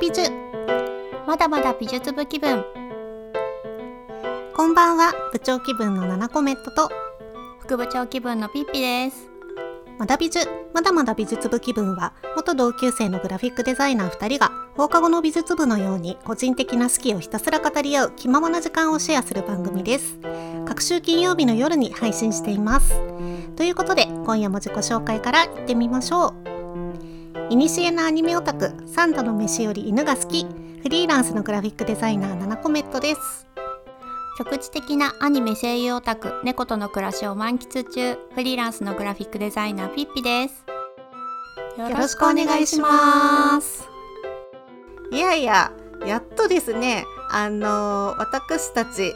[0.00, 0.30] 美術。
[1.26, 2.64] まだまだ美術部気分。
[4.54, 6.90] こんばんは部長気分のナナコメットと
[7.58, 9.28] 副部長気分のピッピです。
[9.98, 10.48] まだ美術。
[10.72, 20.16] まだまだ美術部気分は元同級生のグラフィックデザイナー2人が放課後の美術部のように個人的な好きをひたすら語り合う気ままな時間をシェアする番組です。
[20.64, 22.94] 各週金曜日の夜に配信しています。
[23.56, 26.47] ということで今夜も自己紹介からいってみましょう。
[27.50, 30.44] いにしえなアニメオタク三度の飯より犬が好き
[30.82, 33.46] フリーランスのグラフィックデザイナーナナコメットです。
[34.38, 40.64] 局地的なアニメ声優オタク猫との暮らしを満喫中フリーランスのグラフィックデザイナーピッピです。
[41.78, 43.88] よろしくお願いします。
[45.10, 45.72] いやいや
[46.06, 49.12] やっとですねあのー、私たち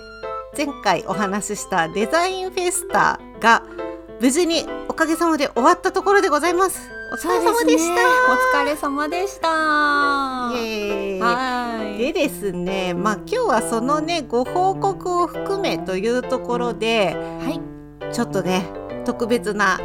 [0.57, 3.63] 前回お話ししたデザインフェスタが
[4.21, 7.02] 無事におかげさまで終わったところでございます。
[7.13, 8.03] お疲れ様でした、ね、
[8.55, 10.51] お疲れ様でした。
[10.55, 12.13] イエーイ。
[12.13, 18.65] でですねまあ今日はそのねご報告を含めというところで、はい、ちょっとね
[19.05, 19.79] 特別な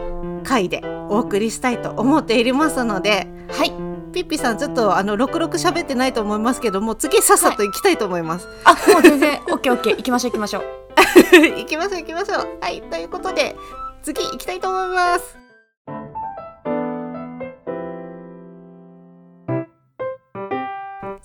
[0.45, 3.73] 回でお送りしたいと思っていますのではい。
[4.13, 9.97] ピッピさんちょっとあの六六喋ってないと思いますけども次さっさと行きたいと思います、はい、あもう全然オッケーオッケー。
[9.97, 10.63] 行きましょう行きましょう。
[11.59, 12.47] 行きましょう行きましょう。
[12.61, 12.81] はい。
[12.83, 13.57] ということで
[14.01, 15.46] 次行きたいと思います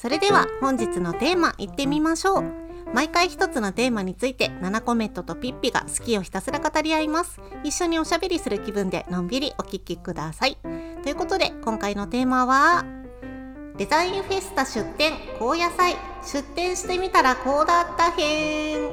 [0.02, 2.44] それでは本日のテーマいってみましょう。
[2.92, 7.40] 毎回一つのテーマについて7コメントとピッピが好きをひたすら語り合います。
[7.62, 10.58] 一緒におしゃべりする気分でのんびりお聞きください。
[11.04, 12.84] ということで今回のテーマは
[13.76, 15.94] デザインフェスタ出店高野菜。
[16.24, 18.90] 出店してみたらこうだった編。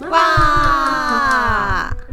[0.00, 2.11] わー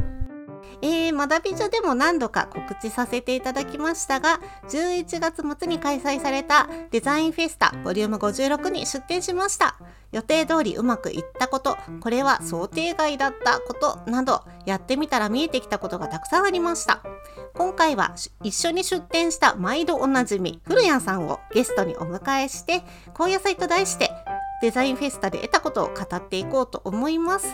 [0.81, 9.75] えー、まだ美女でも何度か告知させていただきましたが、11月末に開催されたデザインフェスタボリューム56に出展しました。
[10.11, 17.01] 予定通りうまくいったこと、これは想定外だったことなど、やってみたら見えてきたことがたくさんありました。
[17.53, 24.11] 今回は一緒に出展した毎度おなじみ、古谷さんをゲストにお迎えして、高野菜と題して
[24.61, 27.47] デザインフェスタで得たことを語っていこうと思います。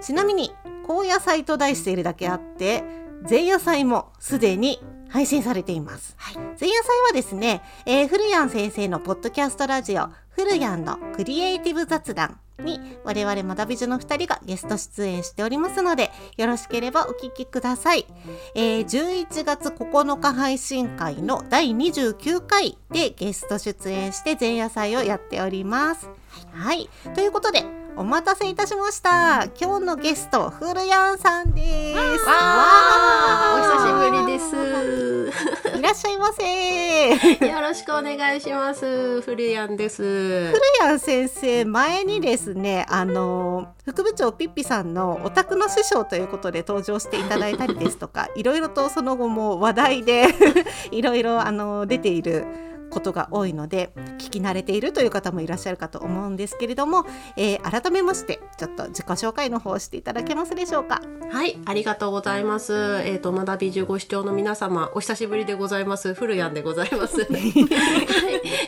[0.00, 0.52] ちなみに
[0.86, 2.82] 高野菜と題しているだけあって
[3.28, 6.14] 前夜祭もすでに配信されています。
[6.18, 18.06] はい、前夜祭はですね、えー、古谷先生のポッドキャストラジオ、古谷のクリエイティブ雑談に我々まだ美女の2人がゲスト出演しておりますので、よろしければお聞きください。
[18.54, 26.10] えー、11月9日配信会の第29回でゲスト出演して前夜祭をやっております。
[26.52, 26.90] はい。
[27.14, 27.64] ということで、
[27.98, 29.46] お待たせいたしました。
[29.60, 31.96] 今日のゲスト、古谷さんです。
[31.96, 35.76] わお久しぶりです。
[35.76, 37.10] いらっしゃいませ。
[37.44, 39.20] よろしくお願いします。
[39.22, 40.52] 古谷です。
[40.52, 50.28] 古谷先生、前にですね、あの副部長ピッピさんのお宅の師匠ということで登場していただいたりですとか、いろいろとその後も話題で
[50.92, 52.68] いろいろあの出ている。
[52.90, 57.04] ことが多いので聞き慣れているという方もいらっしゃるかと思うんですけれども、
[57.36, 61.00] えー、改めましてちょっと自己紹介の方をしていただけますでしょうか。
[61.30, 63.02] はいありがとうございます。
[63.04, 66.14] えっ、ー、とまだ美女ご視聴の皆様お久しぶりでございます。
[66.14, 67.52] 古谷でございます はい。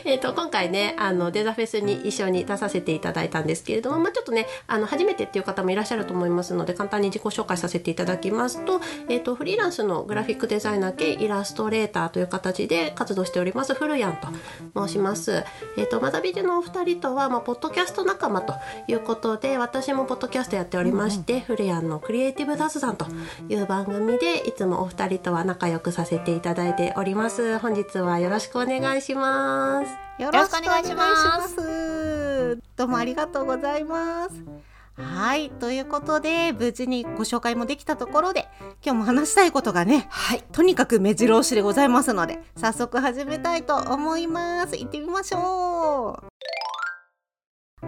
[0.05, 14.33] えっ、と今回ねあのデザフェスに一緒に出させていただいたんですけれどもまあちょっとねあの初めてっていう方もいらっしゃると思いますので簡単に自己紹介させていただきますとえっ、ー、とフリーランスのグラフィックデザイナー兼イラストレーターという形で活動しております古谷
[14.73, 15.43] と申します。
[15.77, 18.53] えっ、ー、とまだ美女のお二人とはまあポッドキャスト仲間と
[18.87, 23.05] いうことで私もポッドキャストやっておりまして、うん、フレアンのクリエイティブ雑談と
[23.49, 27.59] いう番組でいつもお二人とは仲良くさせていただいております。
[27.59, 29.91] 本日はよろしくお願いします。
[30.21, 32.57] よろしくお願いします。
[32.75, 34.70] どうもありがとうございます。
[35.01, 35.49] はい。
[35.49, 38.47] ということで、無事にご紹介もできたところで、
[38.83, 40.43] 今日も話したいことがね、はい。
[40.51, 44.77] とにかく目白押しでございますので、早速始めたいと思います。
[44.77, 46.31] 行ってみましょう。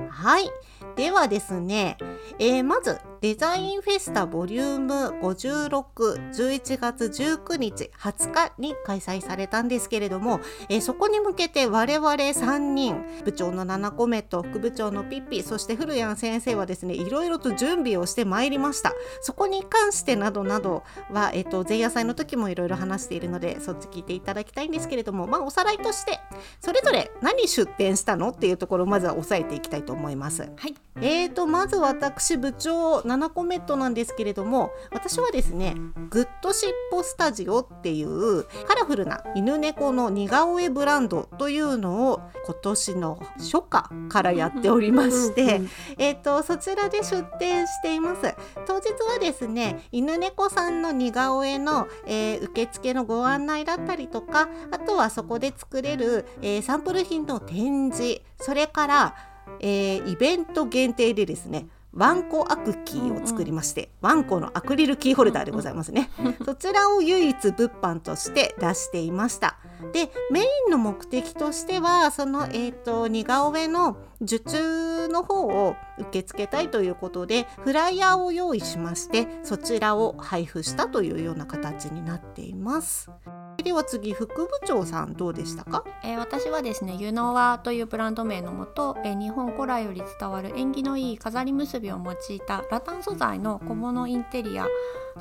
[0.10, 0.50] はい。
[0.96, 1.98] ではですね、
[2.40, 18.92] えー、まずデザインフェスタボリューム56、11月19日、20日に開催されたんですけれども、えー、そこに向けて我々3人、部長のナナコメと副部長のピッピ、そして古谷先生はですね、いろいろと準備をしてまいりました。
[19.22, 26.20] そこに関してなどなどは、えっ、ー、と、前夜祭の時もいろいろ話しているので、そっち聞いていただきたいんですけれども、まあ、おさらいとして、
[26.60, 30.42] それぞれ何出展したのっていうところをまずは押さえていきたいと思います。
[30.42, 30.76] はい。
[30.98, 35.76] えーと、まず私部長7個メットなんですけれども私はですね
[36.10, 45.62] グッドシッポスタジオっていうカラフルな犬猫の似顔絵ブランドというのを今年の初夏からやっておりまして、
[45.98, 48.36] えー、とそちらで出店しています。
[48.66, 59.16] 当日はですね犬猫さんの似顔絵の、えー受付のご案内だったりとかあとはそこで作れる、えーサンプル品の展示それから、
[59.60, 66.10] えーイベント限定でですねワンコアクキーを作りまして、ワンコのアクリルキーホルダーでございますね。
[66.44, 69.58] そちらを唯一物販として出していました。
[69.92, 83.12] でメインの目的としてはその、えー、と似顔絵の受注の方を受け付けたいということでフライヤーを用意しましてそちらを配布したというような形になっています。
[83.58, 85.84] では次副部長さんどうでしたか？
[86.04, 94.68] えー私はですねユノワというブランド名のもと、えー日本古来より伝わる縁起のいい飾り結びを用いたラタン素材の小物インテリア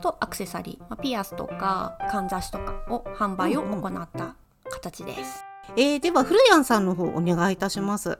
[0.00, 4.35] とアクセサリー、まあピアスとかかんざしとかを販売を行った
[4.70, 5.44] 形です。
[5.76, 8.19] えー、では古谷さんの方お願いいたします。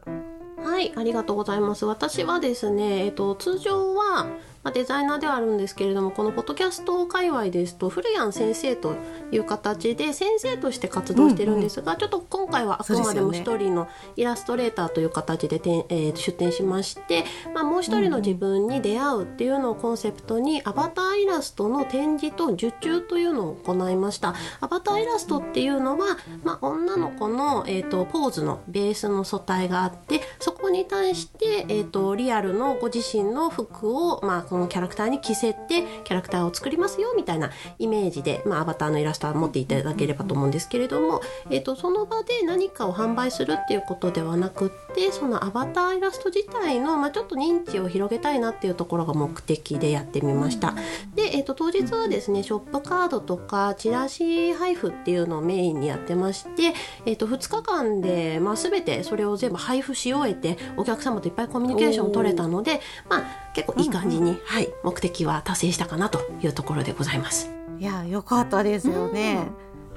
[0.65, 1.85] はい、ありがとうございます。
[1.87, 4.29] 私はですね、えっと、通常は、
[4.63, 8.95] まあ、デザイナーではあるんですけれども、このポッドキャスト界隈ですと、古谷先生と
[9.31, 17.25] いう形で先生として活動してるんですが、ちょっと今回はあくまでも一人のイラストレーターという形でてん、えー出展しまして、
[17.55, 24.35] まあ、もう一人の自分に出会うっていうのをコンセプトに、アバターイラストの展示と受注というのを行いました。
[24.61, 50.75] アバターイラストっていうのは、まあ、女の子の、えー、とポーズのベースの素体があってそこに対して、えー、とリアルのご自身の服を、まあ、このキャラクターに着せてキャラクターを作りますよみたいなイメージで、まあ、アバターのイラストは持っていただければと思うんですけれども、えー、とその場で何かを販売するっていうことではなくってそのアバターイラスト自体の、まあ、ちょっと認知を広げたいなっていうところが目的でやってみました。
[51.15, 56.75] で、えー、と当日はですねショップカードとかチラシ配布っていうのをメインにやってまして、
[57.07, 67.51] えー、と2日間で、まあ、全てそれを全部配布し終えてお客様といっぱいコミュニケーションを取れたので、まあ、結構いい感じに、はい、目的は達成したかなというところでございます。
[67.79, 69.47] いや良かったですよね。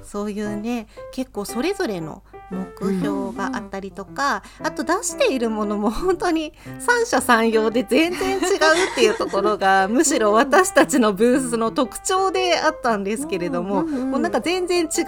[0.03, 15.01] そういうね結構それぞれの目標があったりとか、あと出しているものも 本当に三者三様で全然違うっていうところがむしろ私たちのブースの特徴であったんですけれども、もうなんか全然違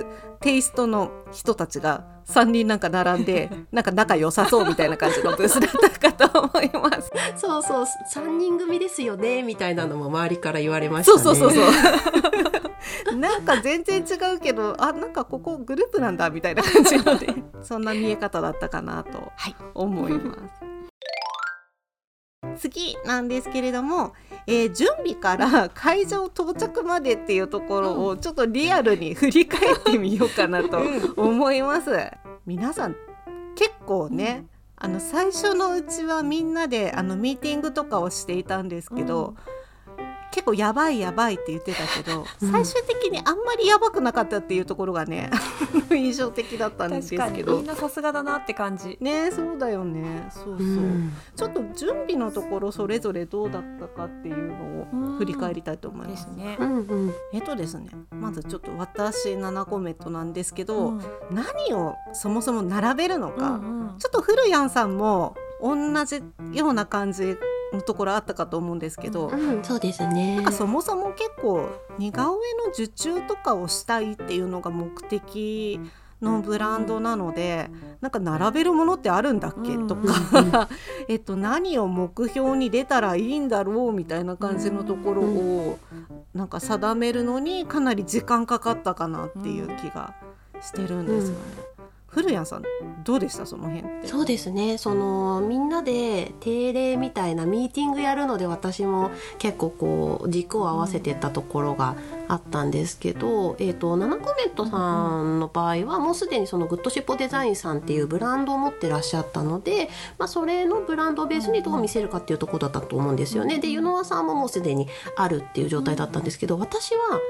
[0.00, 0.06] う
[0.40, 7.10] テイストの人たちが3人なんか並んで なんか仲良さそうみたいな感じのブースだったかと思います。
[7.36, 11.22] そうそう3人組ですよねみたいなのも周りから言われましたね。
[11.22, 12.57] そうそうそうそう。
[13.16, 17.28] なんか全然違うけどあなんかここグループなんだみたいな感じので
[17.62, 19.32] そんな見え方だったかなと
[19.74, 20.68] 思います。
[22.56, 24.14] 次なんですけれども、
[24.46, 30.78] えー準備から会場到着までっていうところをちょっとリアルに振り返ってみようかなと
[31.16, 31.90] 思います。
[32.46, 32.96] 皆さん
[33.54, 34.46] 結構ね、
[34.76, 39.34] あの最初のうちはみんなであのミーティングとかをしていたんですけど、
[40.38, 42.52] 結構やばいやばいって言ってたけど、 うん。
[42.52, 45.32] 最終的にあんまりやばくなかったっていうところがね
[45.90, 47.60] 印象的だったんですけど。
[47.62, 48.96] なさすがだなって感じ。
[49.00, 50.28] ねそうだよね。
[50.30, 51.12] そうそう、うん。
[51.34, 56.26] ちょっと準備のところそれぞれどうだったかっていうのを振り返りたいと思います。
[56.26, 56.56] ですね。
[56.60, 56.64] う。
[56.64, 57.14] んうん。
[57.32, 61.00] えっとですねまずちょっと私7コメントなんですけど、うん。
[61.32, 63.94] 何をそもそも並べるのか、うん。
[63.98, 67.36] ちょっと古谷さんも同じような感じ
[67.72, 70.36] のところあったかと思うんですけど、うん、そうですね。
[70.36, 75.80] なんかそもそも結構似顔絵の受注とかをしたいっていうのが目的
[76.20, 77.70] のブランドなので、
[78.00, 80.68] なんか並べるものってあるんだっけ、うんとか、
[81.08, 85.78] えっと何を目標に出たらいいんだろうみたいな感じのところを
[86.34, 90.14] なんか定めるのにかなり時間かかったかなっていう気が
[90.60, 91.77] してるんですよね。
[92.10, 92.62] 古谷さん
[93.04, 94.08] どうでしたその辺って？
[94.08, 101.96] そうですねそのみんなで定例みたいなミーティングやるので私も結構こう軸を合わせてったところが
[102.28, 113.58] あったんですけど、えー、とナナコメントさんの場合はもうすでにそのグッドシッポデザインさんっていうブランドを持ってらっしゃったので、まあ、それのブランドをベースにどう見せるかっていうところだったと思うんですよね。
[113.58, 117.20] で湯ノワさんももうすでにあるっていう状態だったんですけど私は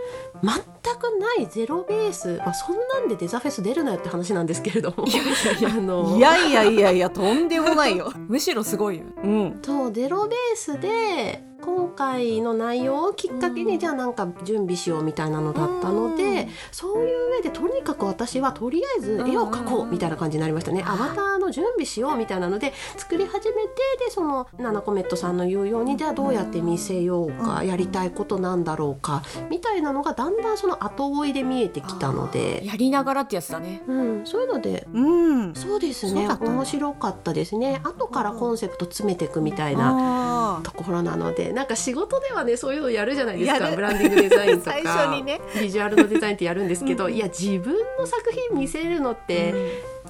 [0.42, 0.52] 全
[0.96, 5.06] くないゼロベース、まあ、そんなんでデザフェス出るなよって話なんですけれども。
[5.06, 8.12] いやいやいや いやとんでもないよ。
[8.28, 9.04] むしろすごいよ。
[9.22, 16.48] うん、そうゼロベースで今回の内容をきっかけに、うんじゃあなんか準備しようみたいなのだったので、うん。
[16.72, 23.70] そういう上でとにかく私はとりあえず絵を描こうみたいな感じになりましたね、アバターの準備しようみたいなので作り始めて
[24.04, 33.82] でそのナナコメットさんの言うようにじゃあどうやって見せようか、うんやりたいことなんだろうかみたいなのがだんだんその後追いで見えてきたので、やりながらってやつだね。
[33.86, 35.54] うん、そういうのでうん。
[35.54, 36.28] そうですね。
[36.28, 37.80] 面白かったですね。
[37.84, 43.70] 後からコンセプト詰めていくみたいなあところなのでなんか仕事ではねそういうのやるじゃないですか。
[43.70, 44.70] ブランディングデザインとか。
[44.72, 45.40] 最初にね。
[45.60, 47.14] ビジュアルのデザインってやるんですけど、うん。
[47.14, 49.54] いや自分の作品見せるのって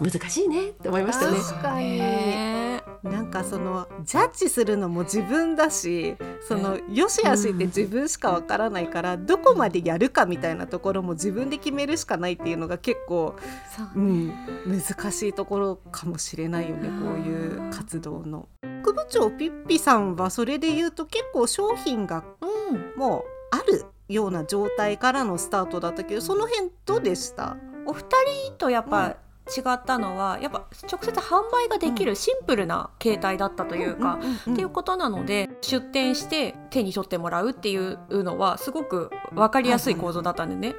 [0.00, 1.38] 難しいねって思いましたね。
[1.38, 1.98] 確かに。
[1.98, 2.82] ね。
[3.02, 6.16] なんかそのジャッジするのも自分だし
[6.48, 13.36] その良し悪しって自分しかわからないから、どこまでやるかみたいなところも自分で決めるしかないっていうのが結構、
[13.76, 14.32] そううん、
[14.66, 18.48] 難しいところかもしれないよねこういう活動の。
[18.82, 27.56] 副部長ピッピさんはそれで言うと結構商品がうんもうあるような状態からのスタートだったけどその辺どうでした？
[27.86, 28.04] お二
[28.46, 29.16] 人とやっぱ
[29.48, 40.74] 違ったのは、やっぱ直接販売ができるシンプルな携帯だったというか、うんっていうことなので出店して手に取ってもらうっていうのはすごく分かりやすい構造だったんでね、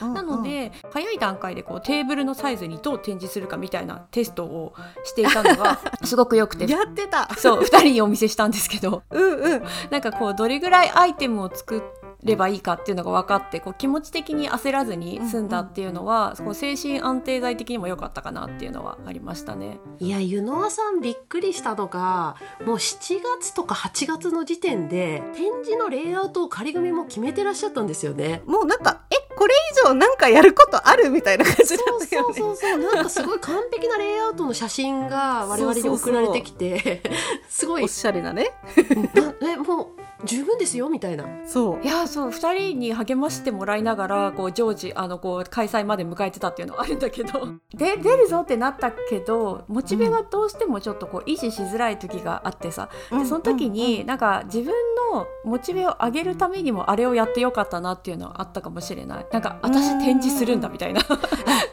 [0.00, 6.70] なので早い段階でこうテーブルのサイズにどう展示するかみたいなテストをしていたのが すごく良くて。
[6.70, 7.28] やってた。
[7.36, 9.02] そう2人にお見せしたんですけど。
[9.10, 9.62] うんうん。
[9.90, 11.82] なんかこうどれぐらいアイテムを作
[12.22, 19.78] ればいいかっていうのが分かってこう気持ち的に焦らずに済んだっていうのは、こう精神安定剤的にも良かったかなっていうのはありましたね。
[19.98, 28.42] いや湯ノワさんびっくりしたのがもう7月とか8月の時点で展示のレイアウトを仮組も決めてらっしゃったんですよね。
[28.46, 32.34] もうなんかえこれ以上なんかやることあるみたいな感じだそうったよね。
[32.34, 37.02] そうそうそうなんかすごい完璧なレイアウトの写真が我々に送られてきて
[37.48, 38.52] すごいおしゃれなね。
[39.40, 41.24] なえもう十分ですよみたいな。
[41.46, 41.88] そうい。
[41.88, 47.54] やそう2人に励ましてもらいながらこう常時あのこう開催まで迎えてたっていうのはあるんだけど。
[47.72, 54.74] で出るぞってなったけどモチベがどうしてもちょっとこう維持しづらい時があってさ、でその時になんか自分
[55.12, 59.26] のモチベを上げるためにもあれをやってよかったなっていうのはあったかもしれない。
[59.30, 61.02] なんか私展示するんだみたいな。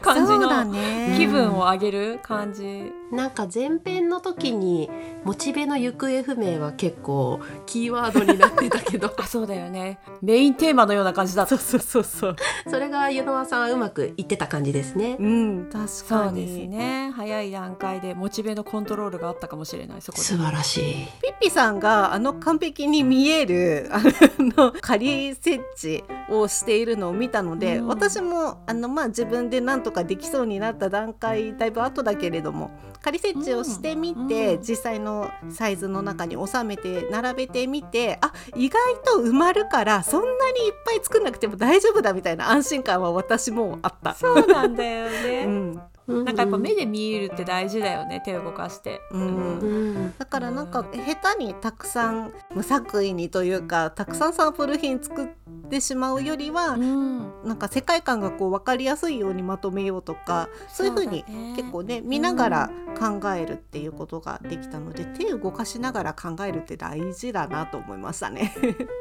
[0.00, 1.14] 感じのね。
[1.18, 2.92] 気分を上げる感じ。
[3.12, 4.90] なんか前編の時に
[5.24, 9.12] モチベの行方不明は結構キーワードになってたけど。
[9.18, 12.36] あそうだよねメインテーマのような感じだったそうそうそうそう。
[12.70, 15.16] それが湯ノワさんはうまくいってた感じですね。
[15.18, 16.44] うん確そかに。
[16.44, 20.82] うですね早い段階でモチベのコントロールがあったかもしれないそこで素晴らしい。
[21.22, 24.02] ピッピさんがあの完璧に見えるあ
[24.38, 32.70] の仮設置をしているのを見たので、うん私もあのまあ自分でなんとかできそうになった段階だいぶ後だけれども
[33.00, 44.14] 仮設置をしてみて、うん実際のサイズの中に収めて並べてみてあ意外と埋まるからそんなにいっぱい作んなくても大丈夫だみたいな安心感は私もあった。
[44.14, 45.74] そうなんだようねん。
[46.06, 49.00] なんかやっぱ目で見えるって大事だよね手を動かして。
[49.10, 49.58] うん。
[49.58, 49.66] う
[50.06, 50.14] ん。
[50.18, 55.34] だからなんか下手にたくさん無作為にというかたくさんサンプル品作って
[55.80, 57.18] しまうよりは、うん。
[57.44, 61.24] なんか世界観がこう分かりやすいようにまとめようとかそういうふうに
[61.56, 68.54] 結構ね見ながら考えるっていうことができたので、手を動かしながら考えるって大事だなと思いましたね。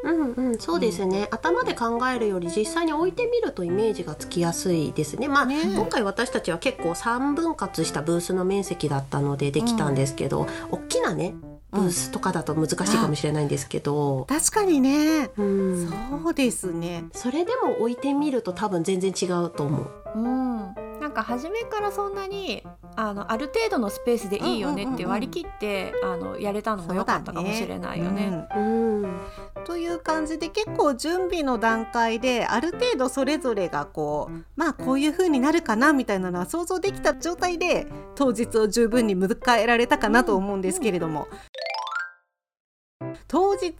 [0.03, 0.59] うんうん。
[0.59, 5.27] そうですね、頭で考えるより実際に置いてみるとイメージがつきやすいですね。
[5.27, 5.61] まあ、ね。
[5.75, 11.33] 今回私たちは結構3分割したブースの面積だったのでできたんですけど、大きなね
[11.71, 15.89] ブースとかだと難しいかもしれないんですけど、確かにね、うん、
[16.23, 17.05] そうですね。
[17.13, 19.91] それでも置いてみると多分全然違うと思う。
[20.15, 22.61] うんなんか初めからそんなに
[22.97, 28.45] あのある程度のスペースでいいよねって割り切って、あのやれたのも良かったかもしれないよね。
[28.53, 29.19] うんうん
[29.63, 41.27] という感じで結構準備の段階である程度それぞれがこうまあこういう風になるかなみたいなのは想像できた状態で当日を十分に迎えられたかなと思うんですけれども。
[43.27, 43.73] 当日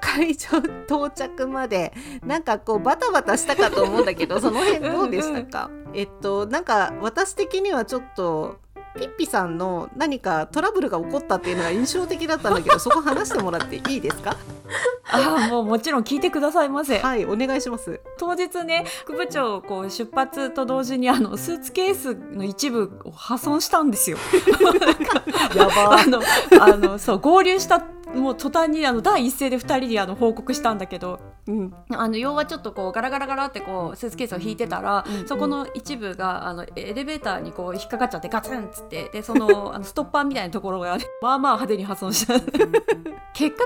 [0.00, 1.92] 会場到着まで
[2.24, 5.70] なんかこうバタバタしたかと思うんだけど その辺どうでしたか？
[5.94, 8.56] えっとなんか私的にはちょっと
[8.96, 14.36] ピッピさんの何かトラブルが起こったっていうのが印象的だったんだけど そこ話してもらっていいですか？
[15.10, 16.98] ああもうもちろん聞いてくださいませ。
[16.98, 18.00] はいお願いします。
[18.18, 24.18] 当日ね副部長こう出発と同時にあのスーツケースの一部を破損したんですよ。
[25.54, 26.20] やばあの
[26.60, 27.82] あのそう合流した
[28.14, 35.28] もう途端にあの第一声で2人にあの報告したんだけど、うん、あの要はちょっとこうガラガラガラってこうスーツケースを引いてたら、うん。
[35.28, 42.34] そこの一部があのエレベーターにこう引っかかっちゃってガツンっつってでその あのストッパーみたいなところが まあまあ派手に破損した。
[42.34, 42.62] 結果的
[43.42, 43.60] にね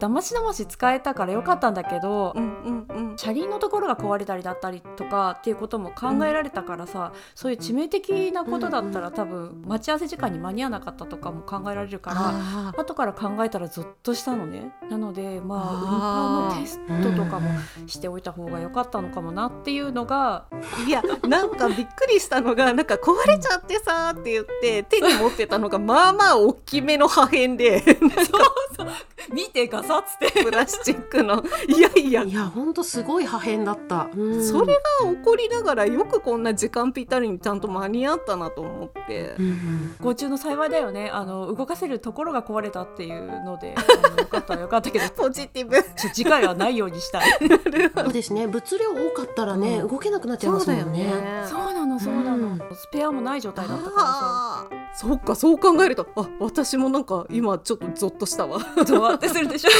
[0.00, 12.72] だましだまし使えたからよかったんだけど、うんうんうん車輪のところが壊れたりだったりとかっていうことも考えられたからさ、そういう致命的なことだったら多分待ち合わせ時間に間に合わなかったとかも考えられるから。
[12.78, 14.72] 後から考えたらゾッとしたのね。
[14.90, 16.80] なのでまあ運搬のテス
[17.16, 17.50] トとかも
[17.86, 20.46] しておいた方が良かったのかもなっていうのが
[20.86, 27.82] いやなんかびっくりしたのがなんか壊れちゃってさーって言って手に持ってたのがまあまあ大きめの破片で
[29.32, 30.44] 見てガサッつって。
[30.44, 31.42] プラスチックの。
[31.68, 32.22] いやいや。
[32.22, 34.46] いやほんとすごい破片だった、うん。
[34.46, 34.80] それが
[35.10, 39.34] 起こりながらよくこんな時間ぴったりにちゃんと間に合ったなと思って。
[39.38, 39.42] う。
[39.42, 41.10] んご中の幸いだよね。
[41.10, 43.74] あの動かせるところが壊れたっていうので
[44.18, 45.04] よかったよかったけど。
[45.10, 45.76] ポジティブ。
[45.96, 47.24] ちょ次回はないようにしたい。
[47.94, 48.46] そうですね。
[48.46, 49.88] 物量多かったらね、うん。
[49.88, 51.12] 動けなくなっちゃいますもんね。
[51.46, 54.66] そうなのそうなの、うんスペアもない状態だったからさ。
[54.94, 58.58] そっかそう考えるとあ私もなんか今ちょっとゾッとしたわ。
[58.84, 59.70] ゾワってするでしょ。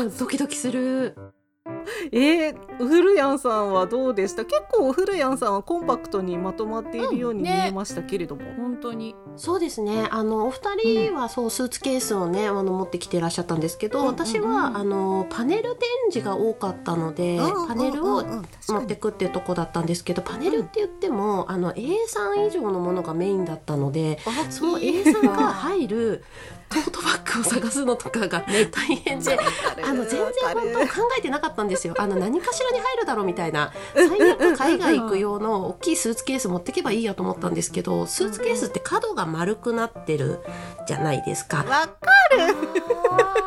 [0.00, 1.16] うんドキドキする
[2.12, 4.44] えー、古谷さんはどうでした？
[4.44, 7.66] 結構古谷さんはコンパクトにまとまっているように見うんね。
[7.68, 9.14] えましたけれども、本当に。
[9.36, 10.08] そうですね。
[10.10, 10.74] あのお二
[11.08, 14.18] 人はそうスーツケースをねあの持ってきていらっしゃったんですけど、うんうんうん。
[14.18, 15.80] 私はあのパネル展
[16.10, 18.24] 示が多かったので、パネルを
[18.68, 24.18] 持ってくっていうとこだったんですけどパネルって言っても、あの A3 以上のものがメインだったので
[24.50, 26.24] その A3 が入る
[26.68, 29.38] トートバッグを探すのとかが大変で。
[29.84, 31.94] あの全然本当考えてなかったんですよ。
[31.98, 33.72] あの何かしらに入るだろうみたいな。
[33.94, 40.40] 最悪海外行く用の大きいスーツケース持ってけばいいやと思ったんですけど、スーツケースって角が丸くなってる
[40.86, 41.58] じゃないですか。
[41.58, 41.96] わか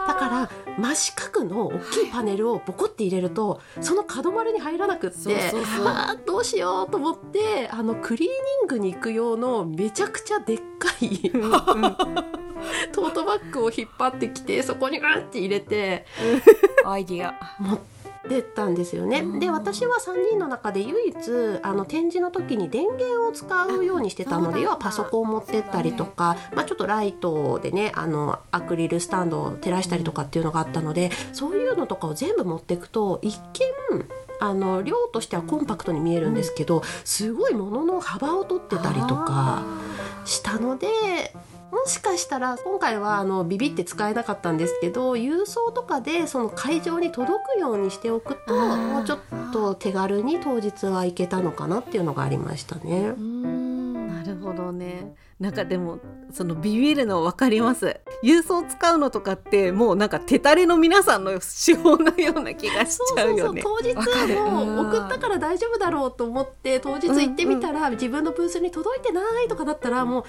[0.07, 5.51] だから真四角の大きいパネルをボコって入れるとその角丸に入らなくって
[5.85, 8.33] あーどうしようと思ってあのクリーニ
[8.65, 11.31] ングに行く用のめちゃくちゃでっかい
[12.91, 16.05] トートバッグを引っ張ってきてそこにグッて入れて
[16.85, 17.33] アイディア。
[17.59, 17.79] 持っ
[18.27, 19.23] てったんですよね。
[19.39, 21.15] で私は3人の中で唯一
[21.63, 34.05] あの展示の時に電源を使うようにしてたので要はパソコンを持ってったりとか、まあ、ちょっとライトでねあのアクリルスタンドを照らしたりとかっていうのがあったのでそういうのとかを全部持っていくと一見
[34.41, 39.63] あの量としてはコンパクトに見えるんですけどすごいものの幅を取ってたりとか
[40.25, 40.87] したので。
[41.71, 49.19] もしかしたら今回はあのビビって使えなかったんですけど郵送とかでその会場に届くようにしておくともうちょっ
[49.53, 53.13] と手軽に当日は行けたのかなっていうのがありましたね。
[53.13, 55.99] なるほどねなんかでも
[56.31, 58.01] そのビビるの分かります。
[58.21, 63.47] 郵送使うのとかってもうなんか手垂れの皆さんの手法のような気がしちゃそううそう。
[63.47, 64.77] よね当日もうん。
[64.77, 70.25] う送ったから大丈夫だろうと思って当日行ってみたら自分のブースに届いてないとかだったらも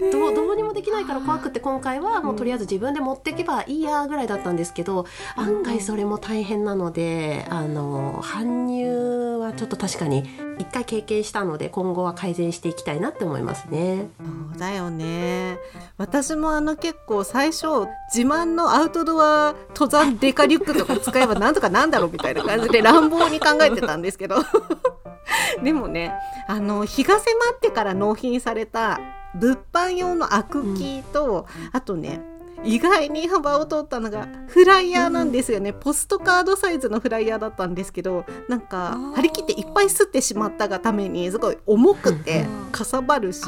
[0.00, 14.08] うどうどうにもできないから怖くて今回はもうとりあえず自分で持ってけばいいやぐらいだったんですけど案外それも大変なのであの搬入はちょっと確かに一回経験したので今後は改善していきたいなって思いますね。
[14.50, 15.58] そうだよね。
[15.96, 17.66] 私もあの結構最初
[18.14, 24.36] 自慢のアウトドア登山デカリュックとか使えばなんとかなんだろうみたいな感じで 乱暴に考えてたんですけど。
[25.62, 26.14] でもね
[26.46, 27.22] あの日が迫
[27.54, 29.00] ってから納品された
[29.34, 32.22] 物販用のアクキーと、あとね
[32.64, 43.44] 意外に幅を取ったのがフライヤーなんですよね、ポストカードサイズのフライヤーだったんですけどなんか張り切っていっぱい吸ってしまったがためにすごい重くてうんかさばるし、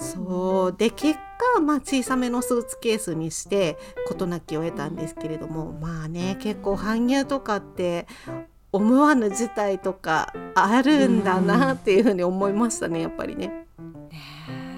[0.00, 1.18] そうで結
[1.54, 8.06] 果、まあ、小さめのスーツケースにして事なきを得たんですけれどもまあね結構搬入とかって
[8.72, 13.66] 思わぬ事態とかあるんだなっていうふうに思いましたねやっぱりね。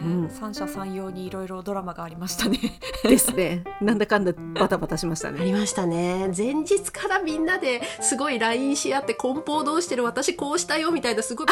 [0.03, 2.59] ねうん三者三様にいろいろドラマがありましたね。
[3.03, 3.65] ですね。
[3.81, 5.41] なんだかんだバタバタしましたね。
[5.41, 11.47] ありましたね前日からみんなですごい LINE し合って梱包どうしてる私こうしたよみたいなすごい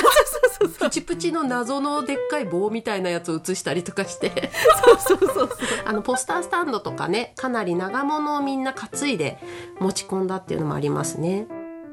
[0.79, 4.51] プチプチの謎のでっかい棒みたいなやつを写したりとかして
[4.85, 5.51] そうそうそう。
[5.85, 9.39] あのポスタースタンドとかねかなり長物をみんな担いで
[9.79, 11.47] 持ち込んだっていうのもありますね。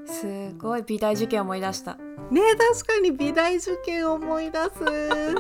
[0.06, 1.98] すごい美大受験思い出した。
[2.32, 5.36] ね確かに美大受験思い出す。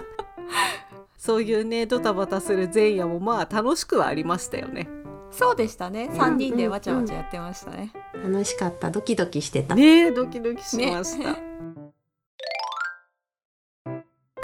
[1.18, 4.88] そういうねドタバタする前夜もまあ楽しくはありましたよね。
[5.32, 6.10] そうでしたね。
[6.14, 7.92] 三人でわちゃわちゃやってましたね。
[8.14, 9.76] 楽しかったドキドキしてた。
[9.76, 11.38] ねドキドキしました。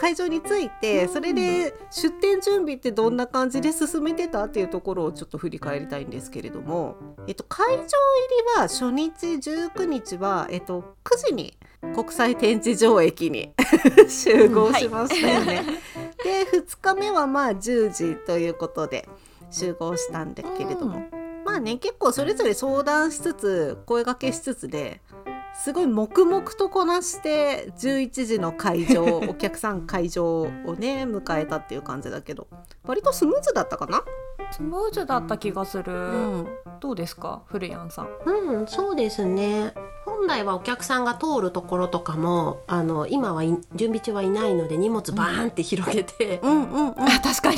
[0.03, 7.89] 会場に着いてそれで出店準備ってどんな感じで進めてたっていうところをちょっと振り返りたいんですけれども、えっと、会場入り
[8.57, 11.57] は初日19日は、えっと、9時に
[11.95, 13.53] 国際展示場駅に
[14.07, 15.63] 集合しましたよね。
[16.23, 19.07] で2日目はまあ10時ということで
[19.51, 21.03] 集合したんだけれども、
[21.45, 25.01] まあね結構それぞれ相談しつつ声掛けしつつで
[25.53, 32.47] すごい黙々とこなして11時の会場 お客さん会場をね迎えたっていう感じだけど
[32.85, 34.03] 割とスムーズだったかな
[34.51, 35.95] スムーズだった気がする、う
[36.41, 36.47] ん。
[36.79, 37.41] どうですか？
[37.47, 38.07] 古谷さん。
[38.25, 39.73] うん、そうですね。
[40.05, 46.99] 本来はお客さんが通るところとかも、あの今はい準備中はいないので荷物バーンって広げて、うんうんうん。
[47.01, 47.57] あ確かに。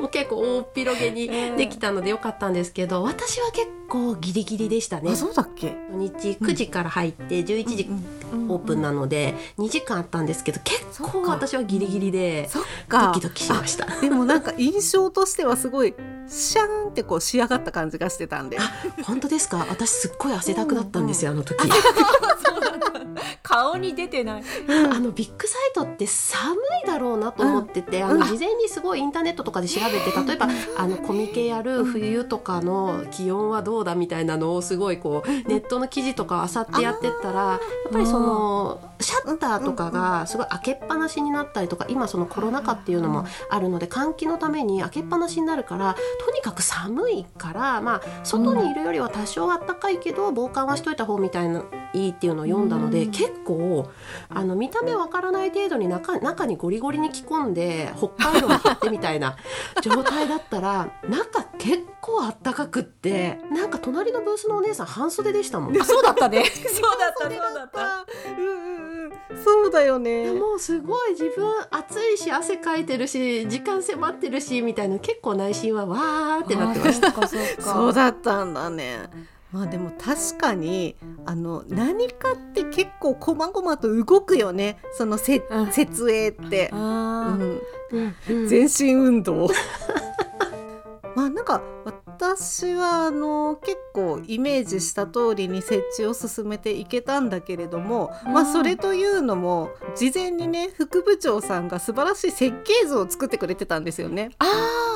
[0.00, 5.10] もう結構大っ広げにできたのでよかったんですけど、私は結構ギリギリでしたね。
[5.12, 5.16] あ。
[5.16, 5.76] そうだっけ？
[5.90, 7.90] 初日9時から入って11時
[8.48, 13.12] オープンなので2時間あったんですけど結構私はギリギリでドか。
[13.14, 13.86] キドキしました。
[14.00, 15.94] でもなんか印象としてはすごい
[16.30, 18.58] シャーンってこう仕上がった感じがしてたんで。
[19.04, 19.66] 本当ですか？
[19.68, 21.56] 私すっごい汗だくだったんですよ、あの時。
[23.42, 24.42] 顔に出てない。
[24.68, 37.56] あのビッグサイトって寒いだろうなと思ってて、あの事前にすごいインターネットとかで調べて例えばあのコミケやる冬とかの気温はどうだみたいなのをすごいこうネットの記事とか漁ってやってったらや
[37.88, 53.10] っぱりそのシャッターとかがすごい開けっぱなしになったりとか今そのコロナ禍っていうのもあるので換気のために開けっぱなしになるからとにかく寒いからまあ外にいるよりは多少暖かいけど防寒はしといた方みたいないいっていうのを読んだので、うん。
[53.10, 53.88] 結構
[54.28, 59.36] あの見た目わからない程度に中中にゴリゴリに着込んで北海道に行ってみたいな
[59.82, 65.80] 状態だったら中結構あったかくってなんか隣のブースのお姉さん半袖でしたもん。
[65.80, 66.44] あそうだったね。
[66.48, 68.06] そうだったそうだった。
[68.38, 69.12] うんうんうん。
[69.44, 70.32] そうだよね。
[70.32, 77.12] もうすごい自分暑いし汗かいてるし時間迫ってるしみたいな結構内心はわーってなってました。
[77.60, 79.08] そうだったんだね
[79.52, 84.78] まあでも確かにあの何かって結構細々と動くよね。
[84.92, 85.72] そのせ、うん。
[85.72, 87.44] 設営って、うあー。
[87.44, 87.60] ん、
[87.92, 88.46] うんうん。
[88.48, 89.48] 全身運動。
[91.16, 104.30] まあなんか私はあの結構イメージした通りに設置を進めていけたんだけれども、まあそれというのも事前にね副部長さんが素晴らしい設計図を作ってくれてたんですよね。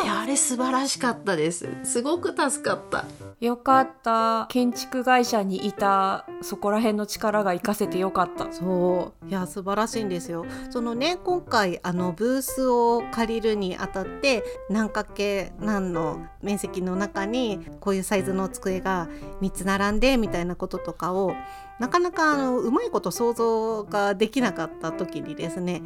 [0.04, 1.66] いやあれ素晴らしかったです。
[1.82, 3.06] すごく助かった。
[3.40, 10.44] よかった建築会社にいたそこら辺の力が活かせてよかったそういや素晴らしいんですよ。
[10.68, 19.08] そのね今回あのブースを借りるにあたって何かけ何の面積の中にこういうサイズの机が
[19.40, 21.32] 3つ並んでみたいなこととかを
[21.80, 25.82] なかなかあのうまいこと想像ができなかった時にですね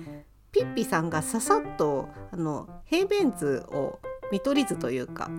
[0.53, 3.99] ピッピさんがささっとあの平面図を
[4.33, 5.31] 見取り図というか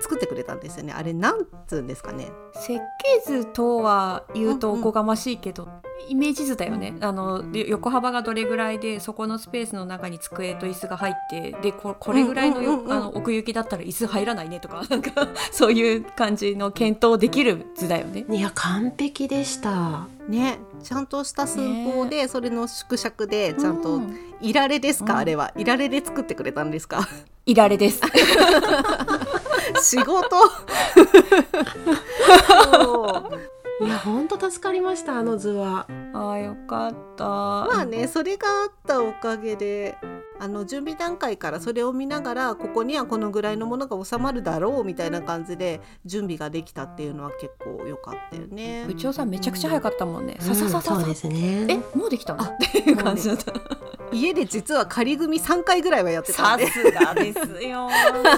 [0.00, 0.92] 作ってくれたんですよね。
[0.92, 2.30] あれなんつうんですかね。
[2.54, 5.68] 設計図とは言うとうんうんおこがましいけど、
[6.08, 6.94] イメージ図だよね。
[7.00, 18.24] あのよ横幅がどれぐらいでそこのスペースの中に机と椅子が入ってでここれぐらいのよ、うんうんうんうんあの奥行きだったら椅子入らないねとか なんかそういう感じの検討できる図だよね。
[18.28, 20.06] いや完璧でした。
[20.28, 24.16] ね、ちゃんとした寸法で、それの縮尺でちゃんと、うん。
[24.40, 25.18] いられですか、うん。
[25.18, 25.52] あれは。
[25.54, 27.06] いられで作ってくれたんですか？
[27.44, 28.00] いられです。
[29.82, 30.36] 仕事
[33.80, 35.86] いや本当助かりましたあの図は。
[36.12, 37.24] あーよかった。
[37.24, 39.98] まあねそれがあったおかげで
[40.38, 48.94] あの準備段階からそれを見ながらここにはこのぐらいのものが収まるだろうみたいな感じで準備ができたっていうのは結構良かったよね部。
[48.94, 50.36] 長さんめちゃくちゃ早かったもんね。
[50.38, 51.66] さささささそうですね。
[51.68, 52.44] えもうできたの？
[52.44, 53.52] あっていう感じだった。
[54.12, 57.88] 家で実は仮組3回ぐらいはやってたんでさすがですよ。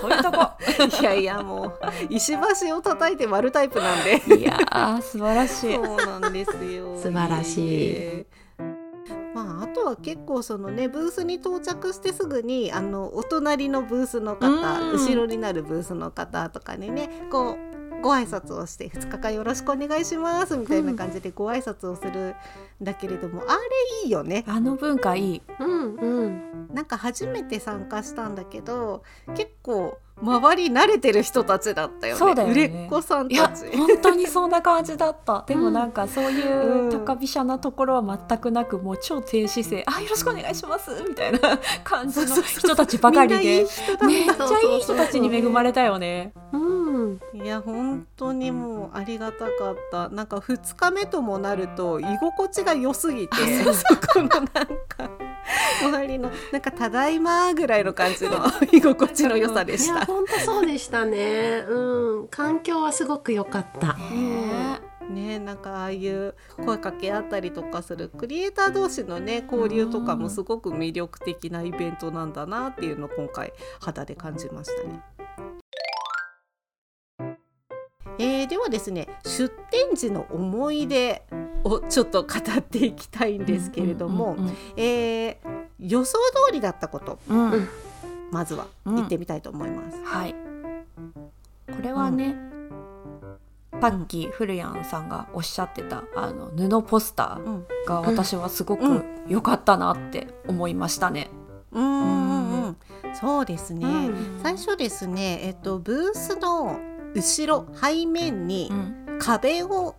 [0.00, 0.50] そういうとこ。
[1.00, 1.78] いやいやもう
[2.10, 2.34] 石
[2.68, 4.22] 橋を叩いて割るタイプなんで。
[4.38, 5.74] いやー素晴らしい。
[5.74, 6.96] そうなんですよ。
[6.96, 8.46] 素晴らしいええ
[9.34, 17.75] まあ、あとは結構そのねブースに到着してすぐにあのお隣のブースの方うん後ろになるブースの方とかにねこう
[18.06, 22.36] ご挨拶をして2日間よろしくお願いしますみたいな感じでご挨拶をする
[22.80, 23.58] んだけれども、あれ
[24.04, 25.42] いいよねあの文化いい。
[25.58, 26.68] うんうん。
[26.72, 29.02] なんか初めて参加したんだけど
[29.34, 33.76] 結構周り慣れてる人たちだったよねそうだよね売れっ子さんいやたち。
[33.76, 35.44] 本当にそんな感じだった。
[35.48, 39.84] でもなんかそういううん高飛車なところは全くなくもう超低姿勢。
[39.84, 43.66] あよろしくお願いしますみたいな感じの人たちばかりで。
[44.06, 46.32] めっちゃいい人たちに恵まれたよね。
[46.52, 46.85] うん。
[47.34, 53.36] いや本当にもうありがたかったなんか2日目ともなると居心地が良すぎて
[53.72, 54.48] そこのなん
[54.88, 55.10] か
[55.82, 58.38] 周りのなんかただいまぐらいの感じの
[58.72, 59.94] 居心地の良さでした。
[59.94, 61.64] いや本当そうでしたね。
[61.68, 63.94] うん環境はすごく良かった。
[63.94, 75.00] ねねなんかああいう声かけ合ったりとかするクリエイター同士のね交流とかもすごく魅力的なイベントなんだなっていうのを今回肌で感じましたね。
[78.18, 81.22] えーではですね出展時の思い出
[81.64, 87.38] をちょっと語っていきたいんですけれども、うんうんえー予想通りだったことうん。
[87.38, 87.52] うん。
[87.52, 87.68] うん
[88.32, 90.02] まずは言ってみたいと思います。
[90.02, 90.34] はい。
[91.68, 92.34] これはね、
[93.80, 97.66] パッキーフルヤンさんがおっしゃってたあの布ポスタうん。
[97.84, 101.28] ーが私はすごうく良かったなって思いましたね。
[101.70, 102.62] うんうん。
[102.64, 102.76] うん。
[103.14, 104.40] そうですね、うん。
[104.42, 106.78] 最初ですね、えっと、ブースの
[107.16, 109.18] 後ろ背面にうん。
[109.18, 109.94] 壁を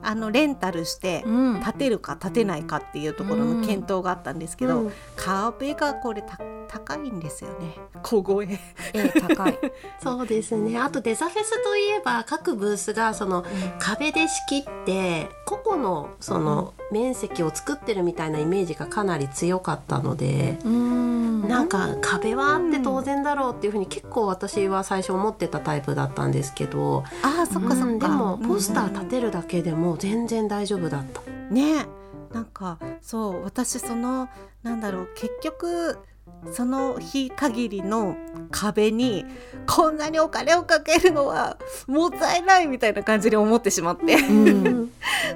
[0.00, 1.62] あのレンタルしてうん。
[1.62, 4.92] 建てるか建てないかっていうところの検討があったんですけど、うん。
[5.16, 6.38] 壁がこれた
[6.68, 7.76] 高いんですよね。
[8.02, 8.46] 小声。
[8.46, 8.58] え
[8.94, 9.58] え高い。
[10.02, 10.78] そうですね。
[10.78, 13.44] あとデザフェスといえば各ブースがその
[13.78, 20.58] 壁で仕切って個々のその面積を作ってるみたいなイメージがかなり強かったので。
[20.64, 21.48] うん。
[21.48, 31.20] なんか壁はあって当然だろうっていうふうに結構私は最初思ってたタイプだったんですけど、あーそっかそっか、うんでもポスターうん立てるだけでも全然大丈夫だった。
[31.52, 31.86] ね。
[32.32, 34.28] なんかそう私その
[34.62, 35.98] なんだろう結局
[36.52, 38.16] その日限りの
[38.50, 39.24] 壁に
[39.66, 44.14] こんなにお金をかけるのはもったいないみたいな感じに思ってしまって。
[44.14, 44.83] うん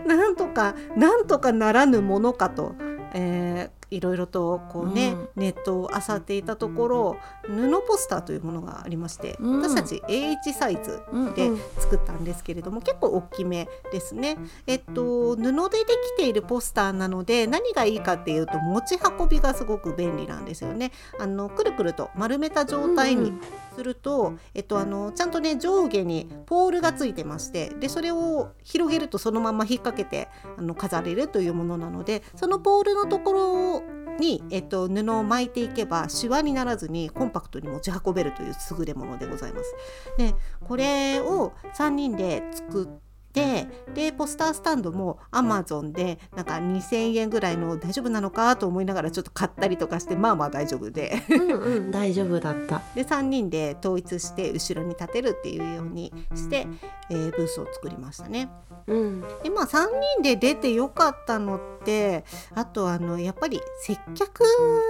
[0.07, 2.74] なんとかなんとかならぬものかと、
[3.14, 5.29] えいろいろとこうね、うん。
[5.37, 9.62] ネットを漁っていたところ布ポスターというものがありまして、うん。
[9.62, 11.59] 私たち A1 サイズうんでうん。
[11.79, 14.38] 作ったんですけれども、結構大きめですね。
[14.66, 20.92] えっと布でできているポスターなので何がいいかっていうと持ち運びがすごく便利なんですよね。
[21.18, 23.33] あのくるくると丸めた状態に
[23.74, 33.78] すると、えっとあのちゃんとね上下にポールがついてましてでそれを広げるとそのまま引っ掛けてあの飾れるというものなのでそのポールのところ
[34.18, 39.74] に、えっと、布を巻いていけばシワにならずにコンパクトに持ち運べるという優れものでございます。
[40.16, 40.35] で
[40.66, 52.83] これを3人で作ってでポスタースタンドも Amazon でなんか2,000円ぐらいの大丈夫なのかと思いながらちょっと買ったりとかしてまあまあ大丈夫でうんうん大丈夫だった。
[52.95, 56.67] で3人で統一して後ろに立てるっていうようにして、
[57.11, 58.51] えーブースを作りましたね。
[58.87, 59.87] うんでまあ3
[60.17, 64.41] 人で出てよかったのってあとあのやっぱり接客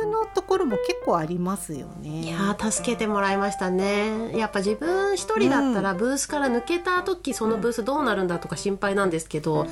[0.07, 2.21] のところも結構ありますよね。
[2.21, 9.67] いやー助けてもらいましたねやっぱ自分一人だったらブースから抜けた時そのブースどうなるんだとか心配なんですけど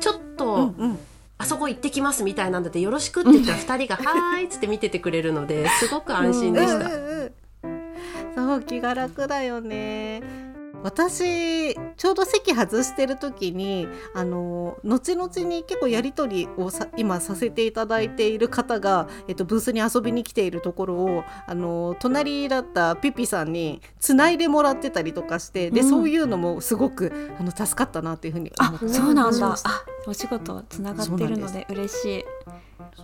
[0.00, 0.98] ちょっと、うんうん。
[1.40, 6.74] あそこ行ってきますみたいなんだってよろしくって言ったら 二人が「はーい」っつって見ててくれるのですごく安心でした。
[6.74, 8.34] うんうんうん。
[8.34, 10.47] そう気が楽だよね
[10.82, 25.88] 私ちょうど席外してる時にあの後々に結構やり取りをさ今させていただいている方が、えっと、ブースに遊びに来ているところをあの隣だったピピさんにつないでもらってたりとかしてで、うん。
[25.88, 29.56] そういうのもすごくあの助かったなっていうふうに思あってそうなんだ。
[30.06, 32.24] お仕事つながってるので嬉しい。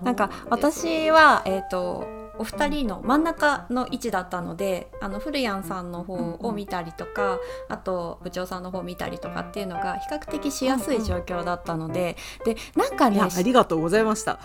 [0.05, 14.39] なんか私はえっ、とお二人の真ん中の位置だったのであの古谷さんの方を見たりとか、あと部長さんの方を見たりとかっていうのが比較的しやすい状況だったので、でなんかねありがとうございました。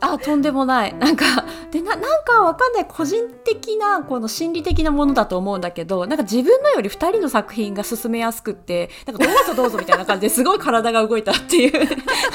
[0.00, 0.94] あとんでもない。
[0.94, 1.24] なんか
[1.70, 2.86] でななんかわかんない。
[2.86, 11.88] 個人的なこの心理的なものだと思うんだけどなんか自分のより2人の作品が進めやすくってなんかどうぞどうぞみたいな感じですごい体が動いたっていう